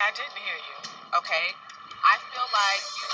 I 0.03 0.11
didn't 0.11 0.35
hear 0.35 0.59
you. 0.59 0.77
Okay? 1.15 1.55
I 2.03 2.19
feel 2.27 2.43
like 2.51 2.83
you. 2.91 3.07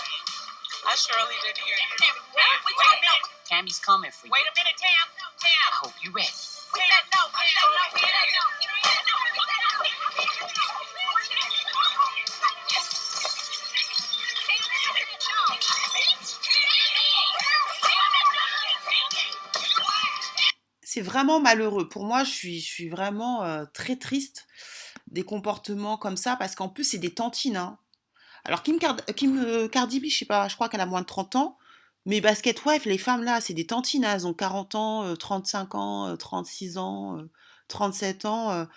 I 0.89 0.97
surely 0.97 1.37
did 1.45 1.53
hear 1.61 1.77
you. 1.77 1.85
Wait, 2.01 2.57
wait, 2.65 2.73
wait, 2.81 2.97
no. 3.05 3.13
Tammy's 3.45 3.77
coming 3.77 4.09
for 4.09 4.25
you. 4.25 4.33
Wait 4.33 4.41
a 4.41 4.53
minute, 4.57 4.73
Tam. 4.73 5.05
Tam. 5.37 5.53
I 5.53 5.85
hope 5.85 5.93
you're 6.01 6.09
ready. 6.17 6.33
We 6.33 6.81
said 6.81 7.05
no. 7.13 7.29
We 7.29 7.45
said 7.45 7.61
no. 7.61 7.93
We 7.93 8.01
said 8.01 8.25
no. 8.25 8.49
C'est 20.81 21.01
vraiment 21.01 21.39
malheureux. 21.39 21.87
Pour 21.87 22.03
moi, 22.03 22.23
je 22.23 22.31
suis, 22.31 22.59
je 22.59 22.67
suis 22.67 22.89
vraiment 22.89 23.43
euh, 23.43 23.65
très 23.75 23.95
triste 23.95 24.48
des 25.11 25.23
comportements 25.23 25.97
comme 25.97 26.17
ça, 26.17 26.35
parce 26.35 26.55
qu'en 26.55 26.69
plus, 26.69 26.83
c'est 26.83 26.97
des 26.97 27.13
tantines. 27.13 27.57
Hein. 27.57 27.77
Alors, 28.45 28.63
Kim, 28.63 28.79
Card 28.79 28.97
Kim 29.15 29.37
euh, 29.37 29.67
Cardi 29.67 29.99
B, 29.99 30.05
je 30.05 30.19
sais 30.19 30.25
pas, 30.25 30.47
je 30.47 30.55
crois 30.55 30.69
qu'elle 30.69 30.81
a 30.81 30.85
moins 30.85 31.01
de 31.01 31.05
30 31.05 31.35
ans, 31.35 31.57
mais 32.05 32.21
Basket 32.21 32.63
Wife, 32.65 32.85
les 32.85 32.97
femmes 32.97 33.23
là, 33.23 33.41
c'est 33.41 33.53
des 33.53 33.65
tantines. 33.65 34.05
Hein. 34.05 34.13
Elles 34.15 34.27
ont 34.27 34.33
40 34.33 34.75
ans, 34.75 35.15
35 35.15 35.75
euh, 35.75 35.77
ans, 35.77 36.17
36 36.17 36.77
euh, 36.77 36.79
ans, 36.79 37.17
37 37.67 38.25
ans, 38.25 38.67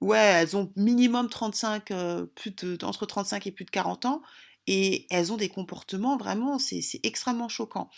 ouais, 0.00 0.18
elles 0.18 0.56
ont 0.56 0.72
minimum 0.76 1.28
35, 1.28 1.92
plus 2.34 2.50
de, 2.50 2.84
entre 2.84 3.06
35 3.06 3.46
et 3.46 3.52
plus 3.52 3.64
de 3.64 3.70
40 3.70 4.06
ans, 4.06 4.22
et 4.66 5.06
elles 5.10 5.32
ont 5.32 5.36
des 5.36 5.48
comportements 5.48 6.16
vraiment, 6.16 6.58
c'est 6.58 6.82
extrêmement 7.04 7.48
choquant. 7.48 7.88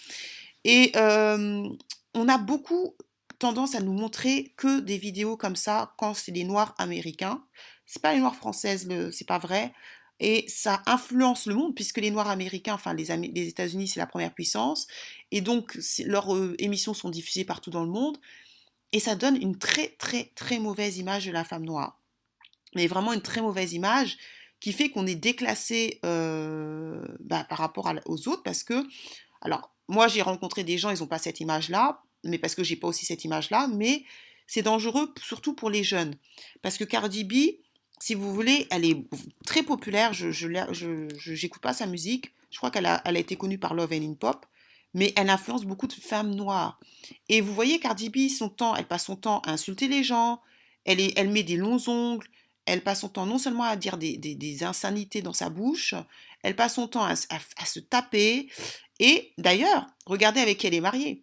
Et 0.65 0.93
on 0.97 2.29
a 2.29 2.39
beaucoup 2.39 2.95
tendance 3.39 3.75
à 3.75 3.81
nous 3.81 3.93
montrer 3.93 4.53
que 4.57 4.81
des 4.81 4.99
vidéos 4.99 5.37
comme 5.37 5.57
ça 5.57 5.95
quand 5.97 6.15
c'est 6.15 6.33
les 6.33 6.45
noirs 6.45 6.75
américains. 6.79 7.43
C'est 7.87 8.03
pas 8.03 8.13
les 8.13 8.21
noirs 8.21 8.37
françaises, 8.37 8.89
c'est 9.13 9.27
pas 9.27 9.39
vrai. 9.39 9.73
Et 10.21 10.45
ça 10.49 10.83
influence 10.87 11.47
le 11.47 11.55
monde 11.55 11.75
puisque 11.75 11.99
les 11.99 12.11
noirs 12.11 12.29
américains, 12.29 12.75
enfin 12.75 12.93
les, 12.93 13.11
États-Unis, 13.11 13.89
c'est 13.89 14.01
la 14.01 14.07
première 14.07 14.35
puissance. 14.35 14.89
Et 15.31 15.41
donc 15.41 15.79
leurs 16.05 16.29
émissions 16.59 16.95
sont 16.95 17.09
diffusées 17.09 17.45
partout 17.45 17.71
dans 17.71 17.85
le 17.85 17.91
monde. 17.91 18.19
Et 18.93 19.01
ça 19.01 19.15
donne 19.15 19.37
une 19.37 19.59
très 19.59 19.89
très 19.99 20.33
très 20.35 20.59
mauvaise 20.59 20.99
image 20.99 21.27
de 21.27 21.31
la 21.33 21.45
femme 21.45 21.65
noire. 21.65 22.01
Mais 22.75 22.87
vraiment 22.87 23.13
une 23.13 23.23
très 23.23 23.41
mauvaise 23.41 23.73
image 23.73 24.19
qui 24.61 24.73
fait 24.73 24.91
qu'on 24.91 25.07
est 25.07 25.15
déclassé 25.15 26.01
euh, 26.05 27.01
bah, 27.21 27.45
par 27.45 27.59
rapport 27.59 27.93
aux 28.07 28.29
autres 28.29 28.43
parce 28.43 28.65
que, 28.65 28.85
alors 29.41 29.71
moi 29.89 30.09
j'ai 30.09 30.23
rencontré 30.23 30.65
des 30.65 30.79
gens, 30.79 30.91
ils 30.91 30.99
n'ont 30.99 31.07
pas 31.07 31.19
cette 31.19 31.41
image-là, 31.41 32.03
mais 32.25 32.39
parce 32.39 32.55
que 32.55 32.65
j'ai 32.65 32.77
pas 32.77 32.89
aussi 32.89 33.07
cette 33.07 33.25
image-là, 33.25 33.69
mais 33.69 34.05
c'est 34.47 34.63
dangereux 34.63 35.13
surtout 35.23 35.55
pour 35.55 35.71
les 35.71 35.85
jeunes. 35.85 36.15
Parce 36.63 36.79
que 36.79 36.85
Cardi 36.85 37.25
B, 37.25 37.35
si 38.01 38.15
vous 38.15 38.33
voulez, 38.33 38.67
elle 38.71 38.85
est 38.85 39.05
très 39.45 39.63
populaire, 39.63 40.13
je 40.13 40.29
n'écoute 40.29 41.19
je, 41.19 41.61
pas 41.61 41.75
sa 41.75 41.87
musique, 41.87 42.33
je 42.51 42.59
crois 42.59 42.71
qu'elle 42.71 42.87
a, 42.87 43.03
elle 43.05 43.17
a 43.17 43.21
été 43.21 43.37
connue 43.37 43.59
par 43.59 43.75
Love 43.75 43.93
and 43.93 44.11
In 44.11 44.15
Pop, 44.15 44.47
mais 44.95 45.13
elle 45.17 45.31
influence 45.31 45.65
beaucoup 45.65 45.87
de 45.87 45.93
femmes 45.93 46.35
noires. 46.35 46.81
Et 47.29 47.41
vous 47.41 47.55
voyez, 47.55 47.79
Cardi 47.79 48.09
B, 48.09 48.29
son 48.29 48.49
temps, 48.49 48.75
elle 48.75 48.87
passe 48.87 49.05
son 49.05 49.17
temps 49.17 49.41
à 49.41 49.53
insulter 49.53 49.89
les 49.89 50.03
gens, 50.03 50.41
elle, 50.85 51.01
est, 51.01 51.13
elle 51.17 51.31
met 51.31 51.43
des 51.43 51.57
longs 51.57 51.87
ongles, 51.89 52.27
elle 52.65 52.83
passe 52.83 53.01
son 53.01 53.09
temps 53.09 53.27
non 53.27 53.39
seulement 53.39 53.65
à 53.65 53.77
dire 53.77 53.97
des, 53.97 54.17
des, 54.17 54.65
insanités 54.65 55.23
dans 55.23 55.33
sa 55.33 55.51
bouche, 55.51 55.95
elle 56.43 56.57
passe 56.57 56.75
son 56.75 56.89
temps 56.89 57.05
à, 57.05 57.13
à, 57.13 57.67
se 57.67 57.81
taper. 57.81 58.49
Et 58.99 59.33
d'ailleurs, 59.39 59.87
regardez 60.07 60.41
avec 60.41 60.59
qui 60.59 60.67
elle 60.67 60.75
est 60.75 60.81
mariée. 60.81 61.23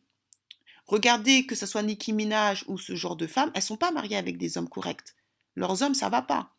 Regardez 0.88 1.46
que 1.46 1.56
ce 1.56 1.66
soit 1.66 1.84
Nicki 1.84 2.14
Minaj 2.14 2.64
ou 2.68 2.78
ce 2.78 2.96
genre 2.96 3.16
de 3.16 3.28
femmes, 3.28 3.52
elles 3.54 3.62
sont 3.62 3.78
pas 3.78 3.92
mariées 3.92 4.18
avec 4.18 4.38
des 4.38 4.58
hommes 4.58 4.70
corrects. 4.70 5.16
Leurs 5.56 5.82
hommes, 5.82 5.96
ça 5.96 6.10
va 6.10 6.22
pas. 6.22 6.52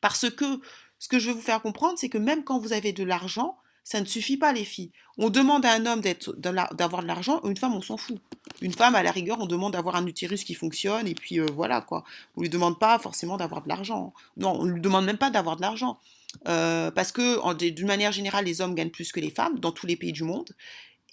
Parce 0.00 0.30
que 0.30 0.60
ce 0.98 1.08
que 1.08 1.18
je 1.18 1.30
veux 1.30 1.36
vous 1.36 1.42
faire 1.42 1.62
comprendre, 1.62 1.98
c'est 1.98 2.08
que 2.08 2.18
même 2.18 2.44
quand 2.44 2.58
vous 2.58 2.72
avez 2.72 2.92
de 2.92 3.04
l'argent, 3.04 3.56
ça 3.86 4.00
ne 4.00 4.04
suffit 4.04 4.36
pas, 4.36 4.52
les 4.52 4.64
filles. 4.64 4.90
On 5.16 5.30
demande 5.30 5.64
à 5.64 5.72
un 5.72 5.86
homme 5.86 6.00
d'avoir 6.00 7.02
de 7.02 7.06
l'argent, 7.06 7.40
une 7.44 7.56
femme, 7.56 7.74
on 7.74 7.82
s'en 7.82 7.96
fout. 7.96 8.18
Une 8.60 8.72
femme, 8.72 8.96
à 8.96 9.02
la 9.04 9.12
rigueur, 9.12 9.38
on 9.40 9.46
demande 9.46 9.74
d'avoir 9.74 9.94
un 9.94 10.06
utérus 10.06 10.42
qui 10.42 10.54
fonctionne, 10.54 11.06
et 11.06 11.14
puis 11.14 11.38
euh, 11.38 11.46
voilà, 11.54 11.80
quoi. 11.80 12.02
On 12.36 12.42
lui 12.42 12.48
demande 12.48 12.80
pas 12.80 12.98
forcément 12.98 13.36
d'avoir 13.36 13.62
de 13.62 13.68
l'argent. 13.68 14.12
Non, 14.36 14.56
on 14.58 14.64
lui 14.64 14.80
demande 14.80 15.04
même 15.04 15.18
pas 15.18 15.30
d'avoir 15.30 15.56
de 15.56 15.62
l'argent. 15.62 16.00
Euh, 16.48 16.90
parce 16.90 17.12
que, 17.12 17.52
d'une 17.54 17.86
manière 17.86 18.10
générale, 18.10 18.44
les 18.44 18.60
hommes 18.60 18.74
gagnent 18.74 18.90
plus 18.90 19.12
que 19.12 19.20
les 19.20 19.30
femmes, 19.30 19.60
dans 19.60 19.70
tous 19.70 19.86
les 19.86 19.96
pays 19.96 20.12
du 20.12 20.24
monde. 20.24 20.50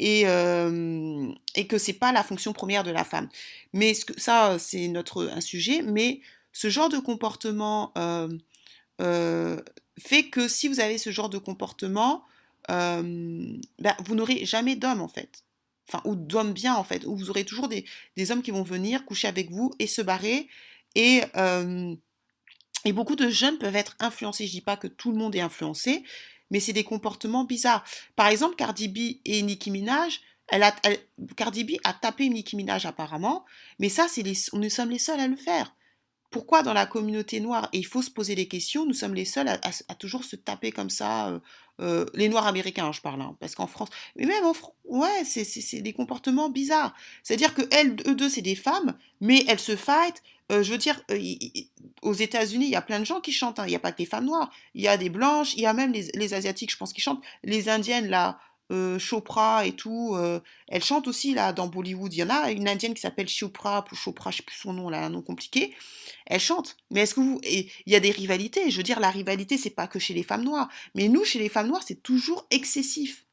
Et, 0.06 0.24
euh, 0.26 1.32
et 1.56 1.66
que 1.66 1.78
c'est 1.78 1.94
pas 1.94 2.12
la 2.12 2.24
fonction 2.24 2.52
première 2.52 2.84
de 2.84 2.92
la 2.92 3.06
femme. 3.06 3.30
Mais 3.72 3.94
ça, 4.18 4.58
c'est 4.60 4.89
notre 4.89 5.30
un 5.30 5.39
sujet. 5.39 5.82
Mais 5.82 6.20
ce 6.52 6.70
genre 6.70 6.89
de 6.89 6.98
comportement 6.98 7.94
fait 9.00 10.24
que 10.30 10.48
si 10.50 10.68
vous 10.68 10.82
avez 10.82 10.98
ce 10.98 11.10
genre 11.10 11.30
de 11.30 11.38
comportement, 11.38 12.26
bah, 12.68 13.96
vous 14.06 14.16
n'aurez 14.16 14.46
jamais 14.46 14.76
d'hommes 14.76 15.02
en 15.02 15.08
fait. 15.08 15.46
Enfin, 15.88 16.02
ou 16.04 16.16
d'hommes 16.16 16.54
bien 16.54 16.76
en 16.76 16.84
fait, 16.84 17.06
où 17.06 17.16
vous 17.16 17.30
aurez 17.30 17.46
toujours 17.46 17.70
des, 17.70 17.86
hommes 18.30 18.42
qui 18.42 18.52
vont 18.52 18.63
venir 18.63 19.06
coucher 19.06 19.30
avec 19.30 19.52
vous 19.52 19.72
et 19.80 19.88
se 19.88 20.02
barrer. 20.02 20.50
Et, 20.96 21.22
et 22.84 22.92
beaucoup 22.92 23.16
de 23.16 23.30
jeunes 23.30 23.58
peuvent 23.58 23.78
être 23.78 23.96
influencés. 24.00 24.48
Je 24.48 24.52
dis 24.52 24.62
pas 24.62 24.76
que 24.76 24.88
tout 24.88 25.13
le 25.13 25.18
monde 25.18 25.34
est 25.34 25.42
influencé, 25.42 26.04
mais 26.51 26.60
c'est 26.60 26.73
des 26.73 26.84
comportements 26.84 27.45
bizarres. 27.45 27.84
Par 28.15 28.27
exemple, 28.27 28.56
Cardi 28.56 28.88
B 28.88 29.19
et 29.25 29.41
Nicki 29.41 29.71
Minaj, 29.71 30.21
elle 30.49 30.63
a, 30.63 30.75
Cardi 31.36 31.63
B 31.63 31.71
a 31.84 31.93
tapé 31.93 32.29
Nicki 32.29 32.56
Minaj 32.56 32.86
apparemment, 32.86 33.45
mais 33.79 33.89
ça, 33.89 34.08
c'est 34.10 34.23
les, 34.23 34.38
nous 34.53 34.69
sommes 34.69 34.89
les 34.89 34.99
seuls 34.99 35.19
à 35.19 35.27
le 35.27 35.36
faire 35.36 35.73
pourquoi 36.34 36.63
dans 36.63 36.73
la 36.73 36.86
communauté 36.86 37.39
noire, 37.39 37.69
et 37.71 37.77
il 37.77 37.86
faut 37.86 38.01
se 38.01 38.10
poser 38.10 38.36
des 38.36 38.47
questions, 38.47 38.86
nous 38.86 38.93
sommes 38.93 39.13
les 39.13 39.23
seuls 39.23 39.47
à, 39.47 39.95
toujours 39.95 40.25
se 40.25 40.36
taper 40.36 40.71
comme 40.71 40.89
ça, 40.89 41.29
euh, 41.29 41.39
euh, 41.79 42.06
les 42.15 42.27
noirs 42.27 42.47
américains, 42.47 42.91
je 42.91 43.01
parle, 43.01 43.21
hein, 43.21 43.38
parce 43.39 43.56
qu'en 43.56 43.67
France, 43.67 43.89
mais 44.15 44.25
même 44.25 44.43
en 44.43 44.53
France, 44.53 44.73
ouais, 44.86 45.23
c'est 45.23 45.82
des 45.82 45.93
comportements 45.93 46.49
bizarres. 46.49 46.93
C'est-à-dire 47.21 47.53
que 47.53 47.62
elles, 47.71 47.95
eux 48.08 48.15
deux, 48.15 48.29
c'est 48.29 48.41
des 48.41 48.56
femmes, 48.56 48.97
mais 49.21 49.45
elles 49.47 49.60
se 49.60 49.75
fight. 49.75 50.21
Euh, 50.51 50.63
je 50.63 50.71
veux 50.71 50.77
dire, 50.77 51.01
aux 52.04 52.13
États-Unis, 52.13 52.66
il 52.66 52.72
y 52.72 52.76
a 52.76 52.82
plein 52.82 53.00
de 53.00 53.06
gens 53.06 53.22
qui 53.22 53.32
chantent. 53.32 53.60
Hein. 53.60 53.66
Il 53.66 53.70
n'y 53.70 53.76
a 53.76 53.80
pas 53.80 53.92
que 53.92 54.00
les 54.00 54.06
femmes 54.06 54.26
noires. 54.26 54.52
Il 54.74 54.82
y 54.82 54.88
a 54.88 54.98
des 54.98 55.10
blanches, 55.10 55.54
il 55.56 55.62
y 55.62 55.66
a 55.66 55.74
même 55.74 55.92
les, 55.92 56.34
Asiatiques, 56.34 56.72
je 56.72 56.78
pense, 56.78 56.94
qui 56.94 57.02
chantent. 57.02 57.24
Les 57.44 57.70
Indiennes, 57.70 58.08
là, 58.08 58.39
euh, 58.72 59.00
Chopra 59.00 59.66
et 59.66 59.74
tout. 59.74 60.16
Euh, 60.16 60.39
elle 60.68 60.84
chante 60.84 61.08
aussi 61.08 61.34
là 61.34 61.54
dans 61.54 61.68
Bollywood. 61.68 62.13
Il 62.13 62.18
y 62.18 62.24
en 62.24 62.30
a 62.30 62.52
une 62.52 62.68
indienne 62.68 62.94
qui 62.94 63.02
s'appelle 63.02 63.28
Chopra, 63.28 63.86
ou 63.92 63.96
Chopra, 63.96 64.32
je 64.32 64.38
sais 64.38 64.44
plus 64.44 64.56
son 64.56 64.74
nom, 64.74 64.89
là, 64.89 65.06
un 65.06 65.10
nom 65.10 65.22
compliqué. 65.22 65.74
Elle 66.26 66.39
chante. 66.39 66.78
Mais 66.92 67.02
est-ce 67.02 67.16
que 67.16 67.22
vous. 67.22 67.39
il 67.44 67.70
y 67.88 67.96
a 67.96 68.00
des 68.00 68.12
rivalités. 68.12 68.70
Je 68.70 68.78
veux 68.78 68.84
dire, 68.84 69.00
la 69.00 69.12
rivalité, 69.12 69.58
c'est 69.58 69.70
pas 69.70 69.88
que 69.88 70.00
chez 70.00 70.13
les 70.13 70.24
femmes 70.24 70.44
noires. 70.44 70.70
Mais 70.96 71.08
nous, 71.08 71.24
chez 71.24 71.39
les 71.39 71.50
femmes 71.50 71.68
noires, 71.68 71.84
c'est 71.86 72.02
toujours 72.04 72.46
excessif. 72.52 73.26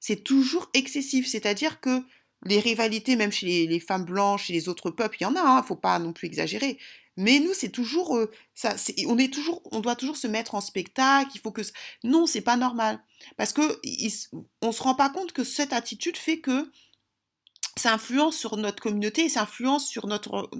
C'est 0.00 0.22
toujours 0.22 0.70
excessif. 0.74 1.26
C'est-à-dire 1.26 1.80
que 1.80 2.02
les 2.44 2.60
rivalités, 2.60 3.16
même 3.16 3.32
chez 3.32 3.66
les, 3.66 3.80
femmes 3.80 4.04
blanches, 4.04 4.46
chez 4.46 4.52
les 4.52 4.68
autres 4.68 4.90
peuples, 4.90 5.16
il 5.20 5.24
y 5.24 5.26
en 5.26 5.36
a, 5.36 5.40
il 5.40 5.46
hein, 5.46 5.62
faut 5.62 5.76
pas 5.76 5.98
non 5.98 6.12
plus 6.12 6.26
exagérer. 6.26 6.78
Mais 7.16 7.38
nous, 7.38 7.54
c'est 7.54 7.70
toujours 7.70 8.16
euh, 8.16 8.30
ça. 8.54 8.74
on 9.06 9.18
est 9.18 9.32
toujours, 9.32 9.62
on 9.70 9.80
doit 9.80 9.94
toujours 9.94 10.16
se 10.16 10.26
mettre 10.26 10.54
en 10.54 10.60
spectacle. 10.60 11.30
Il 11.34 11.40
faut 11.40 11.52
que 11.52 11.62
non, 12.02 12.26
c'est 12.26 12.40
pas 12.40 12.56
normal 12.56 13.00
parce 13.36 13.52
que 13.52 13.80
on 14.62 14.72
se 14.72 14.82
rend 14.82 14.94
pas 14.94 15.10
compte 15.10 15.32
que 15.32 15.44
cette 15.44 15.72
attitude 15.72 16.16
fait 16.16 16.40
que 16.40 16.70
ça 17.76 17.92
influence 17.92 18.36
sur 18.36 18.56
notre 18.56 18.82
communauté 18.82 19.24
et 19.24 19.28
ça 19.28 19.42
influence 19.42 19.88
sur 19.88 20.06
notre 20.06 20.50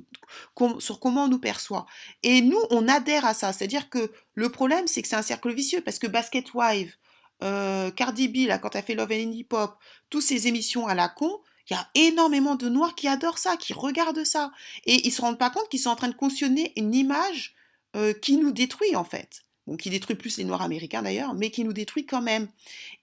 sur 0.79 1.01
comment 1.01 1.25
on 1.25 1.29
nous 1.29 1.41
perçoit. 1.41 1.87
Et 2.23 2.41
nous, 2.41 2.61
on 2.71 2.89
adhère 2.89 3.25
à 3.25 3.35
ça. 3.35 3.53
C'est-à-dire 3.53 3.91
que 3.91 4.13
le 4.35 4.49
problème, 4.49 4.87
c'est 4.87 5.03
que 5.03 5.09
c'est 5.09 5.17
un 5.17 5.23
cercle 5.23 5.53
vicieux 5.53 5.81
parce 5.81 5.99
que 5.99 6.07
Basket 6.07 6.55
Wife, 6.55 6.99
euh, 7.43 7.91
Cardi 7.91 8.29
B, 8.29 8.47
là, 8.49 8.59
quand 8.59 8.77
elle 8.77 8.85
fait 8.85 8.95
Love 8.95 9.13
and 9.13 9.33
Hip 9.33 9.49
Hop, 9.53 9.77
toutes 10.09 10.23
ces 10.23 10.47
émissions 10.47 10.87
à 10.87 10.95
la 10.95 11.09
con, 11.09 11.41
il 11.71 11.75
y 11.75 11.77
a 11.77 11.89
énormément 11.95 12.57
de 12.57 12.69
Noirs 12.69 12.95
qui 12.95 13.09
adorent 13.09 13.39
ça, 13.39 13.57
qui 13.57 13.73
regardent 13.73 14.25
ça. 14.25 14.53
Et 14.85 15.07
ils 15.07 15.11
se 15.11 15.23
rendent 15.23 15.39
pas 15.39 15.51
compte 15.51 15.69
qu'ils 15.69 15.81
sont 15.81 15.91
en 15.91 15.97
train 15.97 16.09
de 16.09 16.15
cautionner 16.15 16.73
une 16.77 16.95
image 16.95 17.55
euh, 17.97 18.13
qui 18.13 18.37
nous 18.37 18.53
détruit, 18.53 18.97
en 18.97 19.05
fait. 19.05 19.43
Bon, 19.67 19.77
qui 19.77 19.89
détruit 19.89 20.17
plus 20.17 20.37
les 20.37 20.45
Noirs 20.45 20.61
américains 20.61 21.03
d'ailleurs, 21.03 21.33
mais 21.33 21.51
qui 21.51 21.65
nous 21.65 21.73
détruit 21.73 22.05
quand 22.05 22.21
même. 22.21 22.49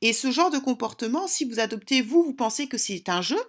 Et 0.02 0.14
ce 0.14 0.30
genre 0.30 0.52
de 0.52 0.60
comportement, 0.60 1.28
si 1.28 1.44
vous 1.46 1.60
adoptez, 1.60 2.04
vous, 2.04 2.24
vous 2.24 2.34
pensez 2.34 2.68
que 2.68 2.78
c'est 2.78 3.10
un 3.10 3.24
jeu, 3.24 3.42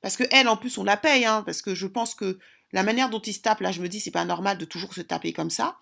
parce 0.00 0.16
que 0.16 0.24
elle, 0.32 0.48
en 0.48 0.56
plus, 0.56 0.76
on 0.78 0.84
la 0.84 0.96
paye, 0.96 1.24
hein, 1.24 1.42
parce 1.46 1.62
que 1.62 1.74
je 1.76 1.86
pense 1.86 2.14
que 2.14 2.38
la 2.72 2.82
manière 2.82 3.08
dont 3.08 3.20
ils 3.20 3.34
se 3.34 3.40
tapent, 3.40 3.60
là, 3.60 3.70
je 3.70 3.80
me 3.80 3.88
dis, 3.88 4.00
c'est 4.00 4.10
pas 4.10 4.24
normal 4.24 4.58
de 4.58 4.64
toujours 4.64 4.94
se 4.94 5.00
taper 5.00 5.32
comme 5.32 5.50
ça. 5.50 5.78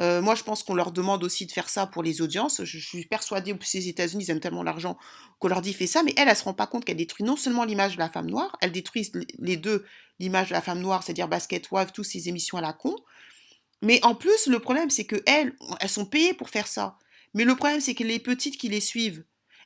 Euh, 0.00 0.22
moi, 0.22 0.34
je 0.34 0.42
pense 0.42 0.62
qu'on 0.62 0.74
leur 0.74 0.90
demande 0.90 1.22
aussi 1.22 1.46
de 1.46 1.52
faire 1.52 1.68
ça 1.68 1.86
pour 1.86 2.02
les 2.02 2.22
audiences. 2.22 2.64
Je, 2.64 2.78
suis 2.78 3.04
persuadée, 3.04 3.52
que 3.56 3.64
les 3.74 3.88
États-Unis, 3.88 4.24
ils 4.24 4.30
aiment 4.30 4.40
tellement 4.40 4.62
l'argent 4.62 4.96
qu'on 5.38 5.48
leur 5.48 5.60
dit 5.60 5.74
fais 5.74 5.86
ça, 5.86 6.02
mais 6.02 6.14
elle, 6.16 6.28
elle 6.28 6.36
se 6.36 6.44
rend 6.44 6.54
pas 6.54 6.66
compte 6.66 6.84
qu'elle 6.84 6.96
détruit 6.96 7.24
non 7.24 7.36
seulement 7.36 7.64
l'image 7.64 7.94
de 7.94 7.98
la 7.98 8.08
femme 8.08 8.30
noire, 8.30 8.56
elle 8.60 8.72
détruit 8.72 9.10
les 9.38 9.56
deux, 9.56 9.84
l'image 10.18 10.48
de 10.48 10.54
la 10.54 10.62
femme 10.62 10.80
noire, 10.80 11.02
c'est-à-dire 11.02 11.28
Basket 11.28 11.70
Wife, 11.70 11.92
toutes 11.92 12.06
ces 12.06 12.28
émissions 12.28 12.58
à 12.58 12.62
la 12.62 12.72
con. 12.72 12.96
Mais 13.82 14.02
en 14.04 14.14
plus, 14.14 14.46
le 14.46 14.60
problème, 14.60 14.90
c'est 14.90 15.04
que 15.04 15.22
elles, 15.26 15.54
sont 15.88 16.06
payées 16.06 16.34
pour 16.34 16.48
faire 16.48 16.66
ça. 16.66 16.96
Mais 17.34 17.44
le 17.44 17.54
problème, 17.56 17.80
c'est 17.80 17.94
que 17.94 18.04
les 18.04 18.18
petites 18.18 18.56
qui 18.56 18.68
les 18.68 18.80
suivent, 18.80 19.24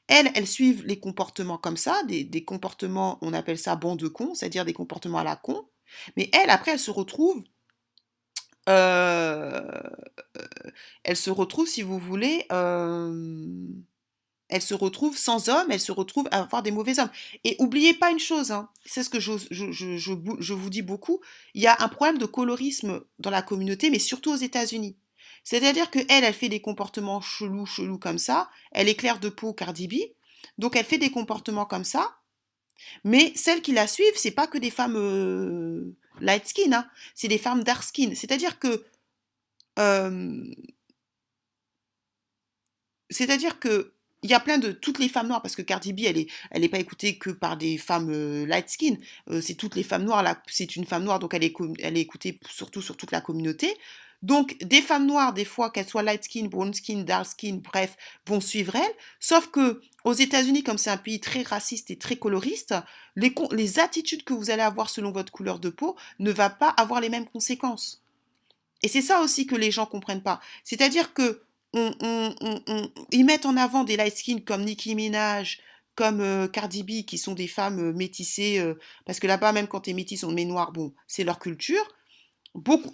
elles, 0.09 0.31
elles 0.35 0.47
suivent 0.47 0.85
les 0.87 0.99
comportements 0.99 1.59
comme 1.59 1.77
ça, 1.77 2.03
des, 2.05 2.25
des 2.25 2.45
comportements, 2.45 3.19
on 3.23 3.33
appelle 3.33 3.59
ça 3.59 3.77
bon 3.77 3.97
de 3.97 4.09
con, 4.09 4.35
c'est-à-dire 4.35 4.65
des 4.65 4.73
comportements 4.73 5.19
à 5.19 5.25
la 5.25 5.37
con. 5.37 5.69
Mais 6.17 6.31
elles, 6.33 6.51
après, 6.51 6.73
elles 6.73 6.79
se 6.79 6.91
retrouvent 6.91 7.45
euh, 8.68 9.62
elle 11.05 11.16
se 11.16 11.31
retrouve, 11.31 11.66
si 11.66 11.83
vous 11.83 11.98
voulez, 11.98 12.46
elle 14.48 14.62
se 14.62 14.74
retrouve 14.74 15.16
sans 15.16 15.48
homme, 15.48 15.66
elle 15.70 15.81
se 15.81 15.92
retrouve 15.92 16.29
à 16.31 16.40
avoir 16.40 16.62
des 16.62 16.70
mauvais 16.70 16.98
hommes. 17.00 17.11
Et 17.44 17.57
oubliez 17.59 17.94
pas 17.94 18.11
une 18.11 18.18
chose, 18.18 18.52
hein, 18.52 18.68
c'est 18.85 19.02
ce 19.02 19.11
que 19.11 19.20
je, 19.20 20.52
vous 20.52 20.70
dis 20.70 20.83
beaucoup, 20.83 21.20
il 21.55 21.62
y 21.62 21.66
a 21.66 21.76
un 21.81 21.88
problème 21.88 22.18
de 22.18 22.26
colorisme 22.26 23.02
dans 23.18 23.31
la 23.31 23.42
communauté, 23.42 23.90
mais 23.90 23.98
surtout 23.98 24.33
aux 24.33 24.37
États-Unis. 24.37 24.96
C'est-à-dire 25.42 25.90
que 25.90 26.00
elle, 26.09 26.24
elle 26.24 26.35
fait 26.35 26.48
des 26.48 26.61
comportements 26.61 27.20
chelous, 27.20 27.66
chelous 27.66 27.98
comme 27.98 28.18
ça. 28.18 28.50
Elle 28.72 28.88
est 28.88 28.96
claire 28.96 29.20
de 29.20 29.29
peau, 29.29 29.52
Cardi 29.52 29.87
B. 29.87 29.94
Donc 30.59 30.74
elle 30.74 30.85
fait 30.85 30.98
des 30.98 31.11
comportements 31.11 31.66
comme 31.66 31.85
ça. 31.85 32.16
Mais 33.05 33.33
celles 33.37 33.62
qui 33.62 33.72
la 33.72 33.87
suivent, 33.87 34.16
c'est 34.16 34.33
pas 34.33 34.48
que 34.48 34.59
des 34.59 34.70
femmes 34.70 35.94
light 36.27 36.47
skin, 36.47 36.73
hein. 36.73 36.87
c'est 37.15 37.29
des 37.29 37.39
femmes 37.39 37.65
dark 37.65 37.83
skin. 37.83 38.12
C'est-à-dire 38.15 38.59
que. 38.59 38.85
c'est-à-dire 43.11 43.59
que. 43.59 43.93
il 44.23 44.31
y 44.31 44.35
a 44.35 44.41
plein 44.41 44.59
de 44.59 44.73
toutes 44.73 44.99
les 44.99 45.09
femmes 45.09 45.29
noires 45.29 45.43
parce 45.43 45.55
que 45.57 45.62
Cardi 45.62 45.93
B 45.93 46.01
elle 46.07 46.19
est 46.19 46.29
elle 46.51 46.65
est 46.65 46.69
pas 46.69 46.79
écoutée 46.81 47.17
que 47.19 47.31
par 47.31 47.57
des 47.57 47.79
femmes 47.79 48.11
light 48.47 48.69
skin 48.69 48.97
c'est 49.41 49.55
toutes 49.55 49.77
les 49.77 49.85
femmes 49.85 50.05
noires 50.05 50.25
c'est 50.49 50.75
une 50.77 50.87
femme 50.87 51.05
noire 51.05 51.19
donc 51.21 51.35
elle 51.35 51.45
est 51.45 51.55
elle 51.81 51.97
est 51.97 52.01
écoutée 52.01 52.41
surtout 52.51 52.83
sur 52.83 52.97
toute 52.97 53.12
la 53.12 53.21
communauté 53.21 53.77
donc, 54.22 54.57
des 54.59 54.83
femmes 54.83 55.07
noires, 55.07 55.33
des 55.33 55.44
fois, 55.44 55.70
qu'elles 55.70 55.88
soient 55.88 56.02
light 56.02 56.24
skin, 56.24 56.46
brown 56.46 56.72
skin, 56.72 57.02
dark 57.02 57.26
skin, 57.26 57.61
bref, 57.62 57.96
vont 58.26 58.40
suivre 58.40 58.76
elles. 58.76 58.94
Sauf 59.20 59.48
que 59.48 59.81
aux 60.05 60.12
États-Unis, 60.12 60.62
comme 60.62 60.79
c'est 60.79 60.90
un 60.90 60.96
pays 60.96 61.20
très 61.20 61.42
raciste 61.42 61.90
et 61.90 61.96
très 61.96 62.16
coloriste, 62.16 62.74
les, 63.16 63.79
attitudes 63.79 64.24
que 64.24 64.35
vous 64.35 64.50
allez 64.50 64.62
avoir 64.62 64.88
selon 64.88 65.11
votre 65.11 65.33
couleur 65.33 65.59
de 65.59 65.68
peau 65.68 65.96
ne 66.18 66.31
va 66.31 66.48
pas 66.48 66.68
avoir 66.70 67.00
les 67.00 67.09
mêmes 67.09 67.26
conséquences. 67.26 68.02
Et 68.83 68.88
c'est 68.88 69.02
ça 69.02 69.20
aussi 69.20 69.46
que 69.46 69.57
les 69.57 69.70
gens 69.70 69.87
comprennent 69.87 70.22
pas. 70.22 70.40
C'est-à-dire 70.64 71.12
que 71.12 71.42
ils 71.74 73.24
mettent 73.24 73.44
en 73.44 73.57
avant 73.57 73.85
des 73.85 73.96
light 73.96 74.16
skin 74.16 74.38
comme 74.38 74.64
Nicki 74.64 74.94
Minaj, 74.94 75.61
comme 75.94 76.20
euh, 76.20 76.46
Cardi 76.46 76.83
B, 76.83 77.05
qui 77.05 77.18
sont 77.18 77.35
des 77.35 77.48
femmes 77.48 77.81
euh, 77.81 77.92
métissées, 77.92 78.59
euh, 78.61 78.79
parce 79.05 79.18
que 79.18 79.26
là-bas, 79.26 79.52
même 79.52 79.66
quand 79.66 79.81
tu 79.81 79.90
es 79.90 79.92
métisse, 79.94 80.24
on 80.24 80.31
met 80.31 80.44
noir, 80.44 80.72
bon, 80.72 80.92
c'est 81.07 81.24
leur 81.24 81.38
culture 81.38 81.85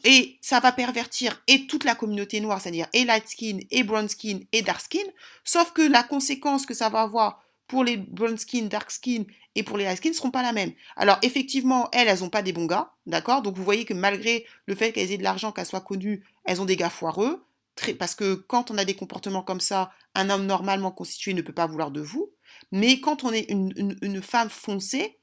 et 0.05 0.39
ça 0.41 0.61
va 0.61 0.73
pervertir 0.73 1.43
et 1.47 1.67
toute 1.67 1.85
la 1.85 1.95
communauté 1.95 2.41
noire, 2.41 2.61
c'est-à-dire 2.61 2.89
et 2.93 3.05
light 3.05 3.29
skin, 3.29 3.61
et 3.71 3.83
brown 3.83 4.09
skin, 4.09 4.41
et 4.53 4.63
dark 4.63 4.81
skin, 4.81 5.05
sauf 5.45 5.73
que 5.73 5.83
la 5.83 6.03
conséquence 6.03 6.67
que 6.67 6.75
ça 6.75 6.89
va 6.89 7.03
avoir 7.03 7.43
pour 7.69 7.85
les 7.85 7.97
brown 7.97 8.37
skin, 8.37 8.67
dark 8.67 8.91
skin 8.91 9.25
et 9.55 9.63
pour 9.63 9.79
les 9.79 9.85
light 9.85 9.99
skin 9.99 10.11
ne 10.11 10.15
seront 10.15 10.31
pas 10.31 10.43
la 10.43 10.53
même. 10.53 10.73
Alors 10.97 11.19
effectivement, 11.23 11.89
elles, 11.93 12.09
elles 12.09 12.21
n'ont 12.21 12.31
pas 12.31 12.43
des 12.43 12.53
bons 12.53 12.67
gars, 12.67 12.93
d'accord? 13.07 13.43
Donc 13.43 13.57
vous 13.57 13.65
voyez 13.65 13.85
que 13.85 13.95
malgré 13.95 14.47
le 14.67 14.75
fait 14.75 14.93
qu'elles 14.93 15.13
aient 15.13 15.19
de 15.19 15.23
l'argent, 15.23 15.53
qu'elles 15.53 15.67
soient 15.67 15.81
connues, 15.81 16.25
elles 16.45 16.61
ont 16.61 16.67
des 16.67 16.77
gars 16.77 16.91
foireux, 16.91 17.45
parce 17.99 18.15
que 18.15 18.35
quand 18.35 18.71
on 18.71 18.79
a 18.79 18.85
des 18.85 18.95
comportements 18.95 19.43
comme 19.43 19.61
ça, 19.61 19.93
un 20.15 20.29
homme 20.29 20.47
normalement 20.47 20.91
constitué 20.91 21.33
ne 21.35 21.43
peut 21.43 21.55
pas 21.55 21.67
vouloir 21.67 21.91
de 21.91 22.01
vous, 22.01 22.31
mais 22.71 23.01
quand 23.01 23.25
on 23.25 23.33
est 23.33 23.51
une, 23.51 23.97
une 24.03 24.23
femme 24.23 24.51
foncée, 24.51 25.19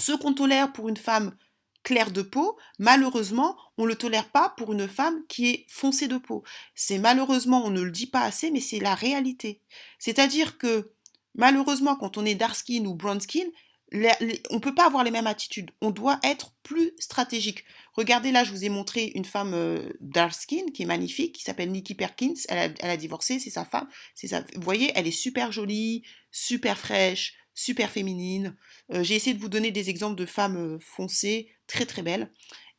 ce 0.00 0.12
qu'on 0.12 0.32
tolère 0.32 0.72
pour 0.72 0.88
une 0.88 0.96
femme 0.96 1.34
clair 1.82 2.10
de 2.10 2.22
peau, 2.22 2.58
malheureusement, 2.78 3.56
on 3.76 3.84
ne 3.84 3.88
le 3.88 3.96
tolère 3.96 4.30
pas 4.30 4.54
pour 4.56 4.72
une 4.72 4.88
femme 4.88 5.22
qui 5.28 5.48
est 5.48 5.66
foncée 5.68 6.08
de 6.08 6.18
peau. 6.18 6.42
C'est 6.74 6.98
malheureusement, 6.98 7.64
on 7.64 7.70
ne 7.70 7.82
le 7.82 7.90
dit 7.90 8.06
pas 8.06 8.22
assez, 8.22 8.50
mais 8.50 8.60
c'est 8.60 8.80
la 8.80 8.94
réalité. 8.94 9.62
C'est-à-dire 9.98 10.58
que 10.58 10.92
malheureusement, 11.34 11.96
quand 11.96 12.18
on 12.18 12.24
est 12.24 12.34
dark 12.34 12.56
skin 12.56 12.84
ou 12.84 12.94
brown 12.94 13.20
skin, 13.20 13.48
on 13.92 14.54
ne 14.56 14.58
peut 14.58 14.74
pas 14.74 14.86
avoir 14.86 15.02
les 15.02 15.10
mêmes 15.10 15.26
attitudes. 15.26 15.70
On 15.80 15.90
doit 15.90 16.20
être 16.22 16.52
plus 16.62 16.92
stratégique. 16.98 17.64
Regardez 17.94 18.32
là, 18.32 18.44
je 18.44 18.50
vous 18.50 18.64
ai 18.64 18.68
montré 18.68 19.12
une 19.14 19.24
femme 19.24 19.54
euh, 19.54 19.88
dark 20.00 20.34
skin 20.34 20.66
qui 20.74 20.82
est 20.82 20.86
magnifique, 20.86 21.34
qui 21.34 21.42
s'appelle 21.42 21.70
Nikki 21.70 21.94
Perkins. 21.94 22.34
Elle 22.48 22.74
a, 22.82 22.96
divorcé, 22.96 23.38
c'est 23.38 23.50
sa 23.50 23.64
femme. 23.64 23.88
Vous 24.22 24.62
voyez, 24.62 24.92
elle 24.94 25.06
est 25.06 25.10
super 25.10 25.52
jolie, 25.52 26.02
super 26.30 26.76
fraîche, 26.76 27.34
super 27.54 27.90
féminine. 27.90 28.56
Euh, 28.92 29.02
j'ai 29.02 29.16
essayé 29.16 29.34
de 29.34 29.40
vous 29.40 29.48
donner 29.48 29.70
des 29.70 29.88
exemples 29.90 30.16
de 30.16 30.26
femmes 30.26 30.56
euh, 30.56 30.78
foncées, 30.80 31.48
très 31.68 31.86
très 31.86 32.02
belles. 32.02 32.32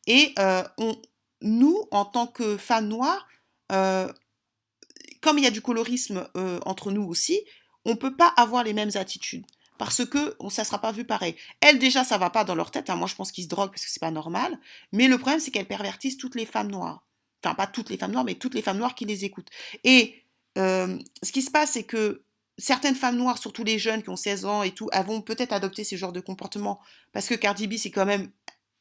Et 0.08 0.34
euh, 0.40 0.64
on, 0.78 1.02
nous, 1.42 1.86
en 1.92 2.04
tant 2.04 2.28
que 2.28 2.58
femmes 2.58 2.90
noires, 2.90 3.28
comme 3.70 5.38
il 5.38 5.44
y 5.44 5.48
a 5.48 5.52
du 5.52 5.62
colorisme 5.62 6.28
entre 6.66 6.92
nous 6.92 7.04
aussi, 7.04 7.40
on 7.86 7.92
ne 7.92 7.96
peut 7.96 8.16
pas 8.16 8.34
avoir 8.36 8.64
les 8.64 8.74
mêmes 8.74 8.92
attitudes. 8.96 9.46
Parce 9.78 10.04
que 10.04 10.36
ça 10.50 10.64
ne 10.64 10.66
sera 10.66 10.82
pas 10.82 10.92
vu 10.92 11.06
pareil. 11.06 11.36
Elles, 11.62 11.80
déjà, 11.80 12.04
ça 12.04 12.18
va 12.18 12.30
pas 12.30 12.44
dans 12.44 12.56
leur 12.56 12.72
tête. 12.72 12.90
Hein. 12.90 12.98
Moi, 12.98 13.08
je 13.08 13.16
pense 13.16 13.32
qu'ils 13.32 13.46
se 13.46 13.50
droguent 13.50 13.70
parce 13.70 13.86
que 13.86 13.92
c'est 13.92 14.02
pas 14.02 14.12
normal. 14.12 14.60
Mais 14.92 15.08
le 15.08 15.18
problème, 15.18 15.40
c'est 15.40 15.52
qu'elles 15.52 15.68
pervertissent 15.68 16.18
toutes 16.18 16.36
les 16.36 16.46
femmes 16.46 16.70
noires. 16.70 17.06
Enfin, 17.42 17.56
pas 17.56 17.68
toutes 17.68 17.90
les 17.90 17.98
femmes 17.98 18.12
noires, 18.12 18.26
mais 18.26 18.36
toutes 18.36 18.56
les 18.56 18.62
femmes 18.62 18.78
noires 18.78 18.96
qui 18.96 19.06
les 19.06 19.24
écoutent. 19.24 19.50
Et 19.86 20.26
ce 20.58 21.32
qui 21.32 21.42
se 21.42 21.52
passe, 21.52 21.72
c'est 21.72 21.84
que 21.84 22.24
certaines 22.60 22.96
femmes 22.96 23.16
noires, 23.16 23.38
surtout 23.38 23.64
les 23.64 23.80
jeunes 23.80 24.04
qui 24.04 24.10
ont 24.10 24.16
16 24.16 24.46
ans 24.46 24.64
et 24.64 24.72
tout, 24.72 24.90
elles 24.92 25.06
vont 25.06 25.22
peut-être 25.22 25.54
adopter 25.54 25.84
ce 25.84 25.96
genre 25.96 26.12
de 26.12 26.20
comportement 26.20 26.80
parce 27.14 27.28
que 27.28 27.36
Cardi 27.36 27.68
B, 27.68 27.76
c'est 27.78 27.92
quand 27.92 28.06
même, 28.06 28.30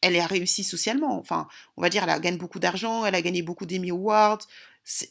elle 0.00 0.18
a 0.18 0.26
réussi 0.26 0.64
socialement. 0.64 1.18
Enfin, 1.18 1.48
on 1.76 1.82
va 1.82 1.88
dire, 1.88 2.02
elle 2.04 2.10
a 2.10 2.18
gagné 2.18 2.38
beaucoup 2.38 2.58
d'argent, 2.58 3.04
elle 3.04 3.14
a 3.14 3.22
gagné 3.22 3.42
beaucoup 3.42 3.66
d'Emmy 3.66 3.90
Awards, 3.90 4.40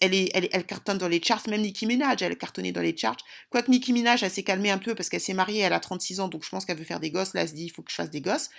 elle, 0.01 0.13
est, 0.13 0.31
elle, 0.33 0.65
cartonne 0.65 0.97
dans 0.97 1.07
les 1.07 1.21
charts, 1.21 1.47
même 1.47 1.61
Nicki 1.61 1.85
Minaj, 1.85 2.21
elle 2.21 2.31
a 2.31 2.35
cartonné 2.35 2.71
dans 2.71 2.81
les 2.81 2.97
charts. 2.97 3.17
Quoique 3.49 3.69
Nicki 3.69 3.93
Minaj, 3.93 4.23
elle 4.23 4.31
s'est 4.31 4.43
calmée 4.43 4.71
un 4.71 4.79
peu 4.79 4.95
parce 4.95 5.09
qu'elle 5.09 5.21
s'est 5.21 5.33
mariée, 5.33 5.59
elle 5.59 5.73
a 5.73 5.79
36 5.79 6.19
ans, 6.19 6.27
donc 6.27 6.43
je 6.43 6.49
pense 6.49 6.65
qu'elle 6.65 6.77
veut 6.77 6.83
faire 6.83 6.99
des 6.99 7.11
gosses. 7.11 7.33
Là, 7.33 7.41
elle 7.41 7.49
se 7.49 7.53
dit, 7.53 7.65
il 7.65 7.69
faut 7.69 7.83
que 7.83 7.91
je 7.91 7.95
fasse 7.95 8.09
des 8.09 8.21
gosses. 8.21 8.49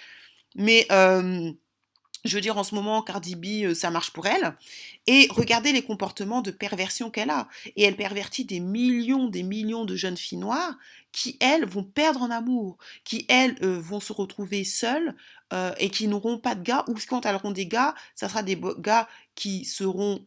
Mais 0.54 0.86
euh, 0.92 1.52
je 2.28 2.34
veux 2.34 2.40
dire, 2.40 2.56
en 2.56 2.64
ce 2.64 2.74
moment, 2.74 3.02
Cardi 3.02 3.34
B, 3.34 3.64
euh, 3.64 3.74
ça 3.74 3.90
marche 3.90 4.12
pour 4.12 4.26
elle. 4.26 4.54
Et 5.06 5.26
regardez 5.30 5.72
les 5.72 5.82
comportements 5.82 6.42
de 6.42 6.50
perversion 6.50 7.10
qu'elle 7.10 7.30
a. 7.30 7.48
Et 7.76 7.82
elle 7.82 7.96
pervertit 7.96 8.44
des 8.44 8.60
millions, 8.60 9.26
des 9.26 9.42
millions 9.42 9.84
de 9.84 9.96
jeunes 9.96 10.16
filles 10.16 10.38
noires 10.38 10.76
qui, 11.10 11.36
elles, 11.40 11.64
vont 11.64 11.82
perdre 11.82 12.22
en 12.22 12.30
amour, 12.30 12.76
qui, 13.04 13.24
elles, 13.28 13.56
euh, 13.62 13.80
vont 13.80 14.00
se 14.00 14.12
retrouver 14.12 14.62
seules 14.64 15.16
euh, 15.52 15.72
et 15.78 15.90
qui 15.90 16.06
n'auront 16.06 16.38
pas 16.38 16.54
de 16.54 16.62
gars, 16.62 16.84
ou 16.86 16.94
quand 17.08 17.26
elles 17.26 17.34
auront 17.34 17.50
des 17.50 17.66
gars, 17.66 17.94
ça 18.14 18.28
sera 18.28 18.42
des 18.42 18.60
gars 18.78 19.08
qui 19.34 19.64
seront, 19.64 20.22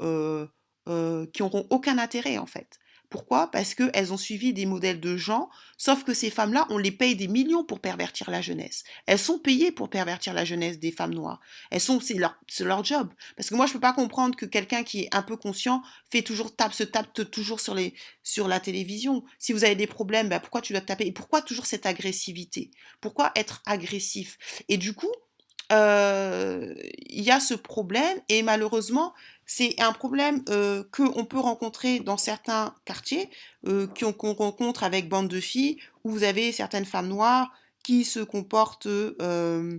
qui 1.34 1.44
auront 1.44 1.68
aucun 1.70 1.98
intérêt, 1.98 2.38
en 2.38 2.48
fait. 2.48 2.81
Pourquoi? 3.12 3.52
Parce 3.52 3.76
qu'elles 3.76 4.14
ont 4.14 4.18
suivi 4.18 4.54
des 4.54 4.66
modèles 4.66 5.02
de 5.02 5.18
gens, 5.18 5.50
sauf 5.78 6.06
que 6.06 6.14
ces 6.14 6.30
femmes-là, 6.30 6.66
on 6.70 6.78
les 6.78 6.94
paye 6.94 7.18
des 7.18 7.28
millions 7.28 7.66
pour 7.66 7.82
pervertir 7.82 8.32
la 8.32 8.42
jeunesse. 8.42 8.86
Elles 9.06 9.20
sont 9.20 9.38
payées 9.38 9.74
pour 9.74 9.90
pervertir 9.90 10.34
la 10.34 10.46
jeunesse 10.46 10.80
des 10.80 10.94
femmes 10.94 11.14
noires. 11.14 11.42
Elles 11.72 11.82
sont, 11.82 12.00
c'est 12.00 12.14
leur, 12.14 12.40
leur 12.62 12.86
job. 12.86 13.10
Parce 13.36 13.50
que 13.50 13.56
moi, 13.56 13.66
je 13.66 13.74
peux 13.74 13.82
pas 13.82 13.92
comprendre 13.92 14.38
que 14.38 14.46
quelqu'un 14.46 14.84
qui 14.84 15.02
est 15.02 15.14
un 15.14 15.24
peu 15.24 15.36
conscient 15.36 15.84
fait 16.10 16.22
toujours 16.22 16.56
tape, 16.56 16.74
se 16.74 16.84
tape 16.84 17.12
toujours 17.30 17.60
sur 17.60 17.76
les, 17.76 17.94
sur 18.24 18.48
la 18.48 18.62
télévision. 18.62 19.26
Si 19.40 19.52
vous 19.52 19.66
avez 19.66 19.76
des 19.76 19.88
problèmes, 19.88 20.30
ben 20.30 20.40
pourquoi 20.40 20.62
tu 20.62 20.72
dois 20.72 20.82
taper? 20.82 21.06
Et 21.06 21.12
pourquoi 21.12 21.42
toujours 21.42 21.66
cette 21.66 21.86
agressivité? 21.86 22.72
Pourquoi 23.02 23.34
être 23.36 23.62
agressif? 23.66 24.38
Et 24.70 24.78
du 24.78 24.94
coup, 24.94 25.12
euh, 25.72 26.74
il 27.10 27.24
y 27.24 27.32
a 27.32 27.40
ce 27.40 27.54
problème 27.54 28.20
et 28.30 28.44
malheureusement, 28.44 29.14
c'est 29.46 29.82
un 29.82 29.92
problème 29.92 30.44
euh, 30.48 30.84
qu'on 30.92 31.26
peut 31.26 31.40
rencontrer 31.40 32.00
dans 32.00 32.18
certains 32.18 32.74
quartiers, 32.86 33.30
euh, 33.68 33.86
qu'on 33.88 34.34
rencontre 34.34 34.84
avec 34.84 35.10
bande 35.10 35.28
de 35.28 35.42
filles, 35.42 35.78
où 36.04 36.12
vous 36.12 36.24
avez 36.24 36.54
certaines 36.54 36.86
femmes 36.86 37.10
noires 37.10 37.52
qui 37.84 38.06
se 38.06 38.22
comportent 38.22 38.86
euh, 38.88 39.78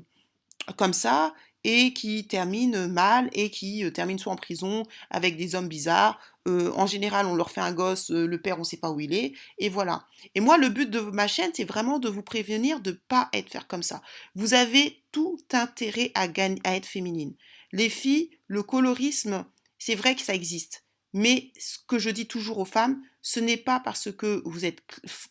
comme 0.77 0.93
ça 0.93 1.33
et 1.65 1.93
qui 1.93 2.27
terminent 2.27 2.89
mal 2.89 3.31
et 3.33 3.51
qui 3.51 3.91
terminent 3.93 4.19
soit 4.19 4.33
en 4.33 4.37
prison 4.37 4.85
avec 5.11 5.37
des 5.37 5.55
hommes 5.55 5.69
bizarres. 5.69 6.19
en 6.47 6.87
général, 6.87 7.27
on 7.27 7.35
leur 7.35 7.51
fait 7.51 7.61
un 7.61 7.73
gosse, 7.73 8.11
le 8.11 8.41
père, 8.41 8.57
on 8.57 8.61
ne 8.61 8.65
sait 8.65 8.77
pas 8.77 8.91
où 8.91 8.99
il 8.99 9.15
est, 9.15 9.33
et 9.59 9.69
voilà. 9.69 10.07
Et 10.35 10.41
moi, 10.41 10.59
le 10.59 10.69
but 10.69 10.91
de 10.91 11.01
ma 11.01 11.29
chaîne, 11.29 11.53
c'est 11.55 11.65
vraiment 11.65 11.99
de 11.99 12.09
vous 12.09 12.23
prévenir 12.23 12.81
de 12.81 13.01
pas 13.09 13.29
être 13.33 13.51
faire 13.51 13.69
comme 13.69 13.83
ça. 13.83 14.03
Vous 14.35 14.55
avez 14.55 15.03
tout 15.13 15.39
intérêt 15.53 16.11
à, 16.15 16.27
à 16.65 16.77
être 16.77 16.87
féminine. 16.87 17.35
Les 17.71 17.89
filles, 17.89 18.31
le 18.49 18.63
colorisme, 18.63 19.45
c'est 19.79 19.95
vrai 19.95 20.15
que 20.15 20.23
ça 20.23 20.35
existe. 20.35 20.85
Mais 21.13 21.53
ce 21.59 21.79
que 21.87 21.99
je 21.99 22.11
dis 22.11 22.27
toujours 22.27 22.59
aux 22.59 22.65
femmes, 22.65 23.03
ce 23.21 23.41
n'est 23.41 23.57
pas 23.57 23.81
parce 23.81 24.11
que 24.11 24.43
vous 24.45 24.65
êtes 24.65 24.83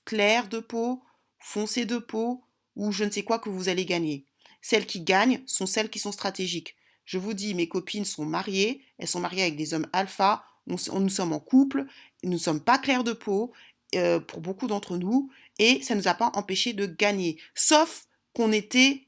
clair 0.05 0.47
de 0.47 0.59
peau, 0.59 1.01
foncé 1.39 1.85
de 1.85 1.97
peau, 1.97 2.43
ou 2.75 2.91
je 2.91 3.03
ne 3.03 3.09
sais 3.09 3.23
quoi 3.23 3.39
que 3.39 3.49
vous 3.49 3.69
allez 3.69 3.85
gagner. 3.85 4.25
Celles 4.61 4.85
qui 4.85 5.01
gagnent 5.01 5.41
sont 5.45 5.65
celles 5.65 5.89
qui 5.89 5.99
sont 5.99 6.11
stratégiques. 6.11 6.75
Je 7.05 7.17
vous 7.17 7.33
dis, 7.33 7.53
mes 7.55 7.67
copines 7.67 8.05
sont 8.05 8.25
mariées, 8.25 8.83
elles 8.97 9.07
sont 9.07 9.19
mariées 9.19 9.43
avec 9.43 9.55
des 9.55 9.73
hommes 9.73 9.87
alpha, 9.91 10.43
on, 10.67 10.99
nous 10.99 11.09
sommes 11.09 11.33
en 11.33 11.39
couple, 11.39 11.85
nous 12.23 12.31
ne 12.31 12.37
sommes 12.37 12.61
pas 12.61 12.77
clairs 12.77 13.03
de 13.03 13.13
peau 13.13 13.51
euh, 13.95 14.19
pour 14.19 14.39
beaucoup 14.39 14.67
d'entre 14.67 14.97
nous, 14.97 15.29
et 15.59 15.81
ça 15.81 15.95
ne 15.95 15.99
nous 15.99 16.07
a 16.07 16.13
pas 16.13 16.31
empêché 16.35 16.73
de 16.73 16.85
gagner. 16.85 17.39
Sauf 17.55 18.05
qu'on 18.33 18.51
était 18.51 19.07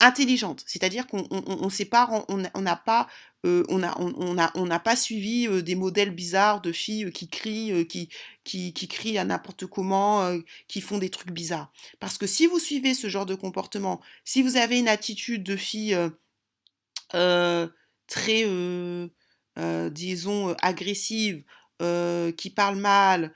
intelligente, 0.00 0.64
c'est-à-dire 0.66 1.06
qu'on 1.06 1.22
pas, 1.90 2.26
on 2.28 2.60
n'a 2.62 2.76
pas, 2.76 3.06
euh, 3.46 3.62
on 3.68 3.82
a, 3.84 3.96
on, 4.00 4.38
a, 4.38 4.50
on 4.56 4.66
n'a 4.66 4.80
pas 4.80 4.96
suivi 4.96 5.46
euh, 5.46 5.62
des 5.62 5.76
modèles 5.76 6.10
bizarres 6.10 6.60
de 6.60 6.72
filles 6.72 7.04
euh, 7.04 7.10
qui 7.10 7.28
crient, 7.28 7.86
qui, 7.86 8.08
qui, 8.42 8.88
crient 8.88 9.18
à 9.18 9.24
n'importe 9.24 9.66
comment, 9.66 10.36
qui 10.66 10.80
font 10.80 10.98
des 10.98 11.10
trucs 11.10 11.30
bizarres. 11.30 11.72
Parce 12.00 12.18
que 12.18 12.26
si 12.26 12.46
vous 12.46 12.58
suivez 12.58 12.94
ce 12.94 13.08
genre 13.08 13.26
de 13.26 13.34
comportement, 13.34 14.00
si 14.24 14.42
vous 14.42 14.56
avez 14.56 14.78
une 14.78 14.88
attitude 14.88 15.44
de 15.44 15.56
fille 15.56 15.96
très, 17.10 18.44
disons, 19.90 20.54
agressive, 20.62 21.44
qui 22.36 22.50
parle 22.50 22.76
mal, 22.76 23.32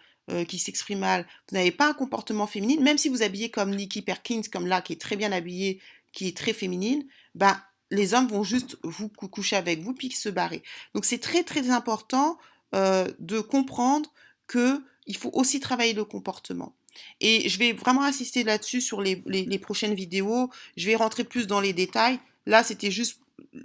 qui 0.48 0.58
s'exprime 0.58 1.00
mal, 1.00 1.26
vous 1.48 1.56
n'avez 1.56 1.72
pas 1.72 1.88
un 1.88 1.94
comportement 1.94 2.46
féminin, 2.46 2.80
même 2.80 2.98
si 2.98 3.08
vous 3.08 3.22
habillez 3.22 3.50
comme 3.50 3.74
Nikki 3.74 4.02
Perkins, 4.02 4.42
comme 4.52 4.66
là, 4.66 4.80
qui 4.80 4.92
est 4.92 5.00
très 5.00 5.16
bien 5.16 5.32
habillée, 5.32 5.80
qui 6.12 6.28
est 6.28 6.36
très 6.36 6.52
féminine, 6.52 7.04
ben, 7.34 7.60
les 7.90 8.14
hommes 8.14 8.28
vont 8.28 8.44
juste 8.44 8.76
vous 8.82 9.08
coucher 9.08 9.56
avec 9.56 9.80
vous 9.80 9.94
puis 9.94 10.10
se 10.10 10.28
barrer. 10.28 10.62
Donc 10.94 11.04
c'est 11.04 11.18
très 11.18 11.42
très 11.42 11.70
important 11.70 12.38
euh, 12.74 13.08
de 13.18 13.40
comprendre 13.40 14.10
que 14.46 14.82
il 15.06 15.16
faut 15.16 15.30
aussi 15.32 15.60
travailler 15.60 15.92
le 15.92 16.04
comportement. 16.04 16.74
Et 17.20 17.48
je 17.48 17.58
vais 17.58 17.72
vraiment 17.72 18.02
insister 18.02 18.44
là-dessus 18.44 18.80
sur 18.80 19.00
les, 19.00 19.16
prochaines 19.58 19.94
vidéos. 19.94 20.50
Je 20.76 20.86
vais 20.86 20.96
rentrer 20.96 21.24
plus 21.24 21.46
dans 21.46 21.60
les 21.60 21.72
détails. 21.72 22.18
Là, 22.46 22.62
c'était 22.62 22.90
juste 22.90 23.20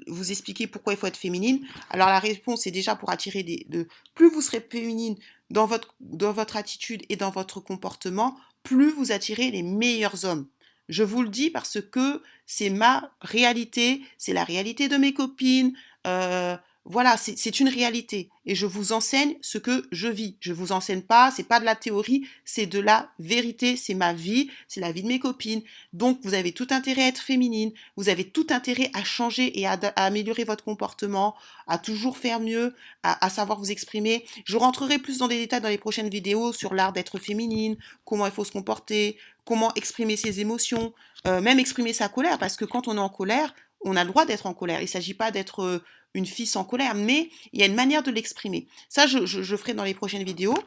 vous 0.07 0.31
expliquer 0.31 0.67
pourquoi 0.67 0.93
il 0.93 0.97
faut 0.97 1.07
être 1.07 1.17
féminine. 1.17 1.65
Alors 1.89 2.07
la 2.07 2.19
réponse 2.19 2.65
est 2.65 2.71
déjà 2.71 2.95
pour 2.95 3.11
attirer 3.11 3.43
des... 3.43 3.65
De, 3.69 3.87
plus 4.13 4.29
vous 4.29 4.41
serez 4.41 4.65
féminine 4.67 5.15
dans 5.49 5.65
votre, 5.65 5.95
dans 5.99 6.31
votre 6.31 6.55
attitude 6.55 7.03
et 7.09 7.15
dans 7.15 7.29
votre 7.29 7.59
comportement, 7.59 8.37
plus 8.63 8.91
vous 8.91 9.11
attirez 9.11 9.51
les 9.51 9.63
meilleurs 9.63 10.25
hommes. 10.25 10.47
Je 10.89 11.03
vous 11.03 11.21
le 11.21 11.29
dis 11.29 11.49
parce 11.49 11.79
que 11.81 12.21
c'est 12.45 12.69
ma 12.69 13.11
réalité, 13.21 14.01
c'est 14.17 14.33
la 14.33 14.43
réalité 14.43 14.87
de 14.87 14.97
mes 14.97 15.13
copines. 15.13 15.73
Euh, 16.05 16.55
voilà, 16.87 17.17
c'est 17.17 17.59
une 17.59 17.67
réalité. 17.67 18.29
Et 18.45 18.53
je 18.53 18.67
vous 18.67 18.91
enseigne 18.93 19.35
ce 19.41 19.57
que 19.57 19.87
je 19.91 20.07
vis. 20.07 20.35
Je 20.39 20.53
vous 20.53 20.71
enseigne 20.71 21.01
pas, 21.01 21.31
c'est 21.31 21.47
pas 21.47 21.59
de 21.59 21.65
la 21.65 21.75
théorie, 21.75 22.27
c'est 22.45 22.67
de 22.67 22.77
la 22.77 23.09
vérité, 23.17 23.75
c'est 23.75 23.95
ma 23.95 24.13
vie, 24.13 24.51
c'est 24.67 24.81
la 24.81 24.91
vie 24.91 25.01
de 25.01 25.07
mes 25.07 25.17
copines. 25.17 25.63
Donc, 25.93 26.19
vous 26.21 26.35
avez 26.35 26.51
tout 26.51 26.67
intérêt 26.69 27.05
à 27.05 27.07
être 27.07 27.23
féminine, 27.23 27.71
vous 27.97 28.07
avez 28.07 28.23
tout 28.23 28.45
intérêt 28.51 28.91
à 28.93 29.03
changer 29.03 29.59
et 29.59 29.65
à, 29.65 29.79
améliorer 29.95 30.43
votre 30.43 30.63
comportement, 30.63 31.33
à 31.65 31.79
toujours 31.79 32.19
faire 32.19 32.39
mieux, 32.39 32.75
à, 33.01 33.31
savoir 33.31 33.57
vous 33.57 33.71
exprimer. 33.71 34.23
Je 34.45 34.55
rentrerai 34.55 34.99
plus 34.99 35.17
dans 35.17 35.27
les 35.27 35.39
détails 35.39 35.61
dans 35.61 35.69
les 35.69 35.79
prochaines 35.79 36.09
vidéos 36.09 36.53
sur 36.53 36.75
l'art 36.75 36.93
d'être 36.93 37.17
féminine, 37.17 37.77
comment 38.03 38.27
il 38.27 38.31
faut 38.31 38.45
se 38.45 38.51
comporter, 38.51 39.17
comment 39.45 39.73
exprimer 39.75 40.17
ses 40.17 40.39
émotions, 40.39 40.93
euh, 41.27 41.39
même 41.39 41.59
exprimer 41.59 41.93
sa 41.93 42.09
colère, 42.09 42.37
parce 42.37 42.57
que 42.57 42.65
quand 42.65 42.87
on 42.87 42.97
est 42.97 42.99
en 42.99 43.09
colère, 43.09 43.53
on 43.83 43.95
a 43.95 44.03
le 44.03 44.09
droit 44.09 44.25
d'être 44.25 44.47
en 44.47 44.53
colère. 44.53 44.79
Il 44.79 44.85
ne 44.85 44.89
s'agit 44.89 45.13
pas 45.13 45.31
d'être 45.31 45.61
euh, 45.61 45.83
une 46.13 46.25
fille 46.25 46.47
sans 46.47 46.63
colère, 46.63 46.95
mais 46.95 47.29
il 47.53 47.59
y 47.59 47.63
a 47.63 47.67
une 47.67 47.75
manière 47.75 48.03
de 48.03 48.11
l'exprimer. 48.11 48.67
Ça, 48.89 49.05
je, 49.05 49.55
ferai 49.55 49.73
dans 49.73 49.83
les 49.83 49.93
prochaines 49.93 50.23
vidéos. 50.23 50.57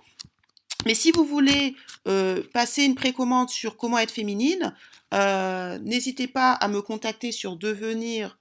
Mais 0.86 0.94
si 0.94 1.10
vous 1.10 1.24
voulez 1.24 1.74
euh, 2.06 2.42
passer 2.52 2.84
une 2.84 2.94
précommande 2.94 3.50
sur 3.50 3.76
comment 3.76 3.98
être 3.98 4.12
féminine, 4.12 4.74
n'hésitez 5.12 6.28
pas 6.28 6.52
à 6.52 6.68
me 6.68 6.82
contacter 6.82 7.32
sur 7.32 7.56
devenir, 7.56 8.38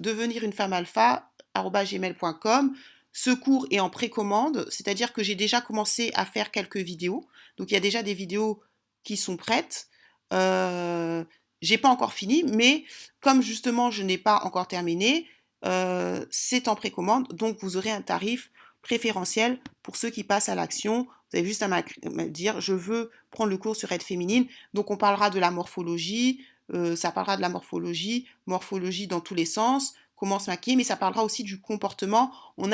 devenir 0.00 0.42
une 0.42 0.52
femme 0.52 0.72
alpha, 0.72 1.30
gmail.com. 1.54 2.74
Ce 3.12 3.30
cours 3.30 3.66
est 3.70 3.80
en 3.80 3.90
précommande, 3.90 4.66
c'est-à-dire 4.70 5.12
que 5.12 5.22
j'ai 5.22 5.34
déjà 5.34 5.60
commencé 5.60 6.10
à 6.14 6.24
faire 6.24 6.50
quelques 6.50 6.78
vidéos. 6.78 7.28
Donc 7.58 7.70
il 7.70 7.74
y 7.74 7.76
a 7.76 7.80
déjà 7.80 8.02
des 8.02 8.14
vidéos 8.14 8.62
qui 9.04 9.16
sont 9.16 9.36
prêtes. 9.36 9.88
Euh, 10.32 11.24
j'ai 11.62 11.78
pas 11.78 11.88
encore 11.88 12.12
fini, 12.12 12.44
mais 12.44 12.84
comme 13.20 13.42
justement 13.42 13.90
je 13.90 14.02
n'ai 14.02 14.18
pas 14.18 14.40
encore 14.44 14.68
terminé, 14.68 15.26
euh, 15.66 16.24
c'est 16.30 16.68
en 16.68 16.74
précommande, 16.74 17.28
donc 17.32 17.58
vous 17.60 17.76
aurez 17.76 17.90
un 17.90 18.02
tarif 18.02 18.50
préférentiel 18.82 19.58
pour 19.82 19.96
ceux 19.96 20.10
qui 20.10 20.24
passent 20.24 20.48
à 20.48 20.54
l'action. 20.54 21.06
Vous 21.32 21.38
avez 21.38 21.46
juste 21.46 21.62
à 21.62 21.68
me 21.68 22.28
dire, 22.28 22.60
je 22.60 22.72
veux 22.72 23.10
prendre 23.30 23.50
le 23.50 23.58
cours 23.58 23.76
sur 23.76 23.92
aide 23.92 24.02
féminine. 24.02 24.46
Donc 24.74 24.90
on 24.90 24.96
parlera 24.96 25.30
de 25.30 25.38
la 25.38 25.50
morphologie, 25.50 26.40
euh, 26.72 26.96
ça 26.96 27.10
parlera 27.12 27.36
de 27.36 27.42
la 27.42 27.48
morphologie, 27.48 28.26
morphologie 28.46 29.06
dans 29.06 29.20
tous 29.20 29.34
les 29.34 29.44
sens, 29.44 29.94
comment 30.16 30.38
se 30.38 30.50
maquiller, 30.50 30.76
mais 30.76 30.84
ça 30.84 30.96
parlera 30.96 31.24
aussi 31.24 31.44
du 31.44 31.60
comportement. 31.60 32.32
On 32.56 32.70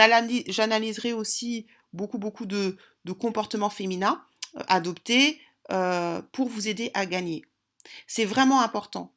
j'analyserai 0.48 1.12
aussi 1.12 1.66
beaucoup 1.92 2.18
beaucoup 2.18 2.46
de, 2.46 2.76
comportements 3.18 3.70
féminins 3.70 4.22
euh, 4.56 4.62
adoptés 4.68 5.40
pour 5.68 6.48
vous 6.48 6.68
aider 6.68 6.90
à 6.94 7.06
gagner. 7.06 7.42
C'est 8.06 8.24
vraiment 8.24 8.60
important. 8.60 9.12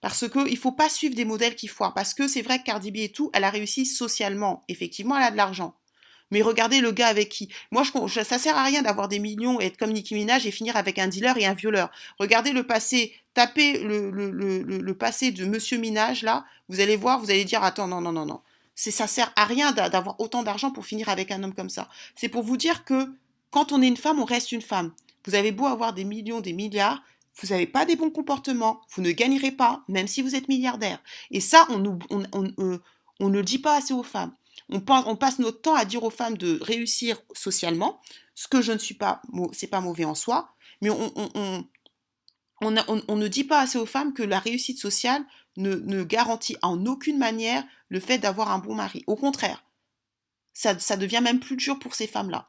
Parce 0.00 0.28
qu'il 0.28 0.44
ne 0.44 0.56
faut 0.56 0.72
pas 0.72 0.88
suivre 0.88 1.14
des 1.14 1.24
modèles 1.24 1.54
qui 1.54 1.68
foirent. 1.68 1.94
Parce 1.94 2.12
que 2.14 2.28
c'est 2.28 2.42
vrai 2.42 2.58
que 2.58 2.64
Cardi 2.64 2.90
B 2.90 2.96
et 2.98 3.08
tout, 3.10 3.30
elle 3.34 3.44
a 3.44 3.50
réussi 3.50 3.86
socialement. 3.86 4.62
Effectivement, 4.68 5.16
elle 5.16 5.24
a 5.24 5.30
de 5.30 5.36
l'argent. 5.36 5.76
Mais 6.32 6.40
regardez 6.40 6.80
le 6.80 6.92
gars 6.92 7.08
avec 7.08 7.28
qui. 7.28 7.50
Moi, 7.70 7.82
je, 8.06 8.22
ça 8.22 8.38
sert 8.38 8.56
à 8.56 8.64
rien 8.64 8.82
d'avoir 8.82 9.06
des 9.06 9.18
millions 9.18 9.60
et 9.60 9.66
être 9.66 9.76
comme 9.76 9.92
Nicki 9.92 10.14
Minaj 10.14 10.46
et 10.46 10.50
finir 10.50 10.76
avec 10.76 10.98
un 10.98 11.06
dealer 11.06 11.36
et 11.36 11.46
un 11.46 11.52
violeur. 11.52 11.90
Regardez 12.18 12.52
le 12.52 12.66
passé. 12.66 13.14
Tapez 13.34 13.78
le, 13.78 14.10
le, 14.10 14.94
passé 14.94 15.30
de 15.30 15.44
Monsieur 15.44 15.78
Minaj, 15.78 16.22
là. 16.22 16.44
Vous 16.68 16.80
allez 16.80 16.96
voir, 16.96 17.20
vous 17.20 17.30
allez 17.30 17.44
dire 17.44 17.62
Attends, 17.62 17.86
non, 17.86 18.00
non, 18.00 18.12
non, 18.12 18.26
non. 18.26 18.40
C'est, 18.74 18.90
ça 18.90 19.06
sert 19.06 19.30
à 19.36 19.44
rien 19.44 19.72
d'avoir 19.72 20.18
autant 20.20 20.42
d'argent 20.42 20.70
pour 20.70 20.86
finir 20.86 21.10
avec 21.10 21.30
un 21.30 21.42
homme 21.42 21.54
comme 21.54 21.70
ça. 21.70 21.88
C'est 22.16 22.28
pour 22.28 22.42
vous 22.42 22.56
dire 22.56 22.84
que 22.84 23.08
quand 23.50 23.72
on 23.72 23.82
est 23.82 23.88
une 23.88 23.96
femme, 23.98 24.18
on 24.18 24.24
reste 24.24 24.52
une 24.52 24.62
femme. 24.62 24.92
Vous 25.26 25.34
avez 25.34 25.52
beau 25.52 25.66
avoir 25.66 25.92
des 25.92 26.04
millions, 26.04 26.40
des 26.40 26.52
milliards, 26.52 27.02
vous 27.40 27.48
n'avez 27.48 27.66
pas 27.66 27.84
des 27.84 27.96
bons 27.96 28.10
comportements, 28.10 28.80
vous 28.90 29.02
ne 29.02 29.10
gagnerez 29.10 29.52
pas, 29.52 29.84
même 29.88 30.06
si 30.06 30.22
vous 30.22 30.34
êtes 30.34 30.48
milliardaire. 30.48 31.02
Et 31.30 31.40
ça, 31.40 31.66
on, 31.70 31.78
ne 31.78 33.32
le 33.32 33.42
dit 33.42 33.58
pas 33.58 33.76
assez 33.76 33.94
aux 33.94 34.02
femmes. 34.02 34.34
On, 34.68 34.80
passe 34.80 35.38
notre 35.38 35.60
temps 35.60 35.74
à 35.74 35.84
dire 35.84 36.02
aux 36.02 36.10
femmes 36.10 36.36
de 36.36 36.58
réussir 36.62 37.20
socialement, 37.34 38.00
ce 38.34 38.48
que 38.48 38.60
je 38.62 38.72
ne 38.72 38.78
suis 38.78 38.94
pas, 38.94 39.22
c'est 39.52 39.66
pas 39.66 39.80
mauvais 39.80 40.04
en 40.04 40.14
soi, 40.14 40.54
mais 40.80 40.90
on, 40.90 41.66
ne 42.70 43.28
dit 43.28 43.44
pas 43.44 43.60
assez 43.60 43.78
aux 43.78 43.86
femmes 43.86 44.12
que 44.12 44.22
la 44.22 44.38
réussite 44.38 44.78
sociale 44.78 45.24
ne, 45.56 46.02
garantit 46.04 46.56
en 46.62 46.84
aucune 46.86 47.18
manière 47.18 47.64
le 47.88 48.00
fait 48.00 48.18
d'avoir 48.18 48.50
un 48.50 48.58
bon 48.58 48.74
mari. 48.74 49.04
Au 49.06 49.16
contraire, 49.16 49.64
ça 50.52 50.96
devient 50.96 51.20
même 51.22 51.40
plus 51.40 51.56
dur 51.56 51.78
pour 51.78 51.94
ces 51.94 52.06
femmes-là. 52.06 52.48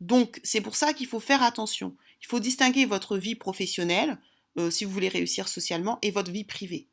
Donc, 0.00 0.40
c'est 0.44 0.60
pour 0.60 0.76
ça 0.76 0.92
qu'il 0.92 1.06
faut 1.06 1.20
faire 1.20 1.42
attention. 1.42 1.96
Il 2.22 2.26
faut 2.26 2.40
distinguer 2.40 2.84
votre 2.84 3.16
vie 3.16 3.34
professionnelle, 3.34 4.18
euh, 4.58 4.70
si 4.70 4.84
vous 4.84 4.90
voulez 4.90 5.08
réussir 5.08 5.48
socialement, 5.48 5.98
et 6.02 6.10
votre 6.10 6.30
vie 6.30 6.44
privée. 6.44 6.88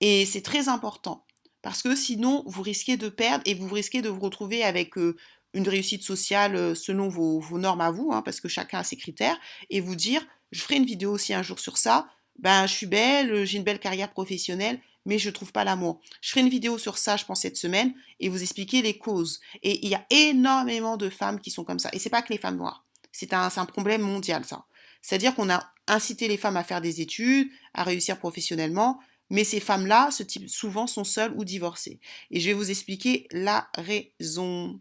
Et 0.00 0.26
c'est 0.26 0.42
très 0.42 0.68
important, 0.68 1.26
parce 1.62 1.82
que 1.82 1.94
sinon, 1.94 2.42
vous 2.46 2.62
risquez 2.62 2.96
de 2.96 3.08
perdre 3.08 3.42
et 3.46 3.54
vous 3.54 3.72
risquez 3.72 4.02
de 4.02 4.08
vous 4.08 4.20
retrouver 4.20 4.64
avec 4.64 4.98
euh, 4.98 5.16
une 5.54 5.68
réussite 5.68 6.02
sociale 6.02 6.56
euh, 6.56 6.74
selon 6.74 7.08
vos, 7.08 7.58
normes 7.58 7.80
à 7.80 7.90
vous, 7.90 8.10
hein, 8.12 8.22
parce 8.22 8.40
que 8.40 8.48
chacun 8.48 8.80
a 8.80 8.84
ses 8.84 8.96
critères, 8.96 9.38
et 9.70 9.80
vous 9.80 9.94
dire, 9.94 10.26
je 10.50 10.60
ferai 10.60 10.76
une 10.76 10.84
vidéo 10.84 11.12
aussi 11.12 11.32
un 11.32 11.42
jour 11.42 11.58
sur 11.58 11.78
ça, 11.78 12.08
ben 12.38 12.66
je 12.66 12.72
suis 12.72 12.86
belle, 12.86 13.44
j'ai 13.44 13.58
une 13.58 13.64
belle 13.64 13.78
carrière 13.78 14.10
professionnelle, 14.10 14.80
mais 15.06 15.18
je 15.18 15.28
ne 15.28 15.34
trouve 15.34 15.52
pas 15.52 15.64
l'amour. 15.64 16.00
Je 16.20 16.30
ferai 16.30 16.40
une 16.40 16.48
vidéo 16.48 16.78
sur 16.78 16.98
ça, 16.98 17.16
je 17.16 17.24
pense, 17.24 17.42
cette 17.42 17.56
semaine, 17.56 17.94
et 18.20 18.28
vous 18.28 18.42
expliquer 18.42 18.82
les 18.82 18.98
causes. 18.98 19.40
Et 19.62 19.84
il 19.84 19.90
y 19.90 19.94
a 19.94 20.04
énormément 20.10 20.96
de 20.96 21.10
femmes 21.10 21.40
qui 21.40 21.50
sont 21.50 21.64
comme 21.64 21.78
ça. 21.78 21.90
Et 21.92 21.98
c'est 21.98 22.10
pas 22.10 22.22
que 22.22 22.32
les 22.32 22.38
femmes 22.38 22.56
noires. 22.56 22.83
C'est 23.14 23.32
un, 23.32 23.48
problème 23.66 24.02
mondial, 24.02 24.44
ça. 24.44 24.66
C'est-à-dire 25.00 25.36
qu'on 25.36 25.48
a 25.48 25.72
incité 25.86 26.26
les 26.26 26.36
femmes 26.36 26.56
à 26.56 26.64
faire 26.64 26.80
des 26.80 27.00
études, 27.00 27.48
à 27.72 27.84
réussir 27.84 28.18
professionnellement, 28.18 28.98
mais 29.30 29.44
ces 29.44 29.60
femmes-là, 29.60 30.10
ce 30.10 30.24
type, 30.24 30.50
souvent, 30.50 30.88
sont 30.88 31.04
seules 31.04 31.32
ou 31.36 31.44
divorcées. 31.44 32.00
Et 32.32 32.40
je 32.40 32.48
vais 32.48 32.54
vous 32.54 32.70
expliquer 32.70 33.28
la 33.30 33.68
raison. 33.76 34.80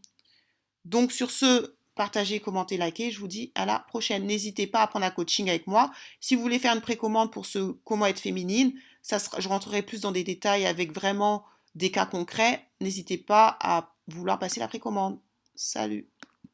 Donc, 0.83 1.11
sur 1.11 1.29
ce, 1.29 1.75
partagez, 1.93 2.39
commentez, 2.39 2.75
likez. 2.75 3.11
Je 3.11 3.19
vous 3.19 3.27
dis 3.27 3.51
à 3.53 3.67
la 3.67 3.77
prochaine. 3.77 4.25
N'hésitez 4.25 4.65
pas 4.65 4.81
à 4.81 4.87
prendre 4.87 5.05
un 5.05 5.11
coaching 5.11 5.47
avec 5.47 5.67
moi. 5.67 5.91
Si 6.19 6.35
vous 6.35 6.41
voulez 6.41 6.57
faire 6.57 6.73
une 6.73 6.81
précommande 6.81 7.31
pour 7.31 7.45
ce 7.45 7.73
comment 7.83 8.07
être 8.07 8.19
féminine, 8.19 8.73
je 9.07 9.47
rentrerai 9.47 9.83
plus 9.83 10.01
dans 10.01 10.11
des 10.11 10.23
détails 10.23 10.65
avec 10.65 10.91
vraiment 10.91 11.45
des 11.75 11.91
cas 11.91 12.07
concrets. 12.07 12.67
N'hésitez 12.81 13.19
pas 13.19 13.57
à 13.61 13.93
vouloir 14.07 14.39
passer 14.39 14.59
la 14.59 14.67
précommande. 14.67 15.19
Salut 15.53 16.09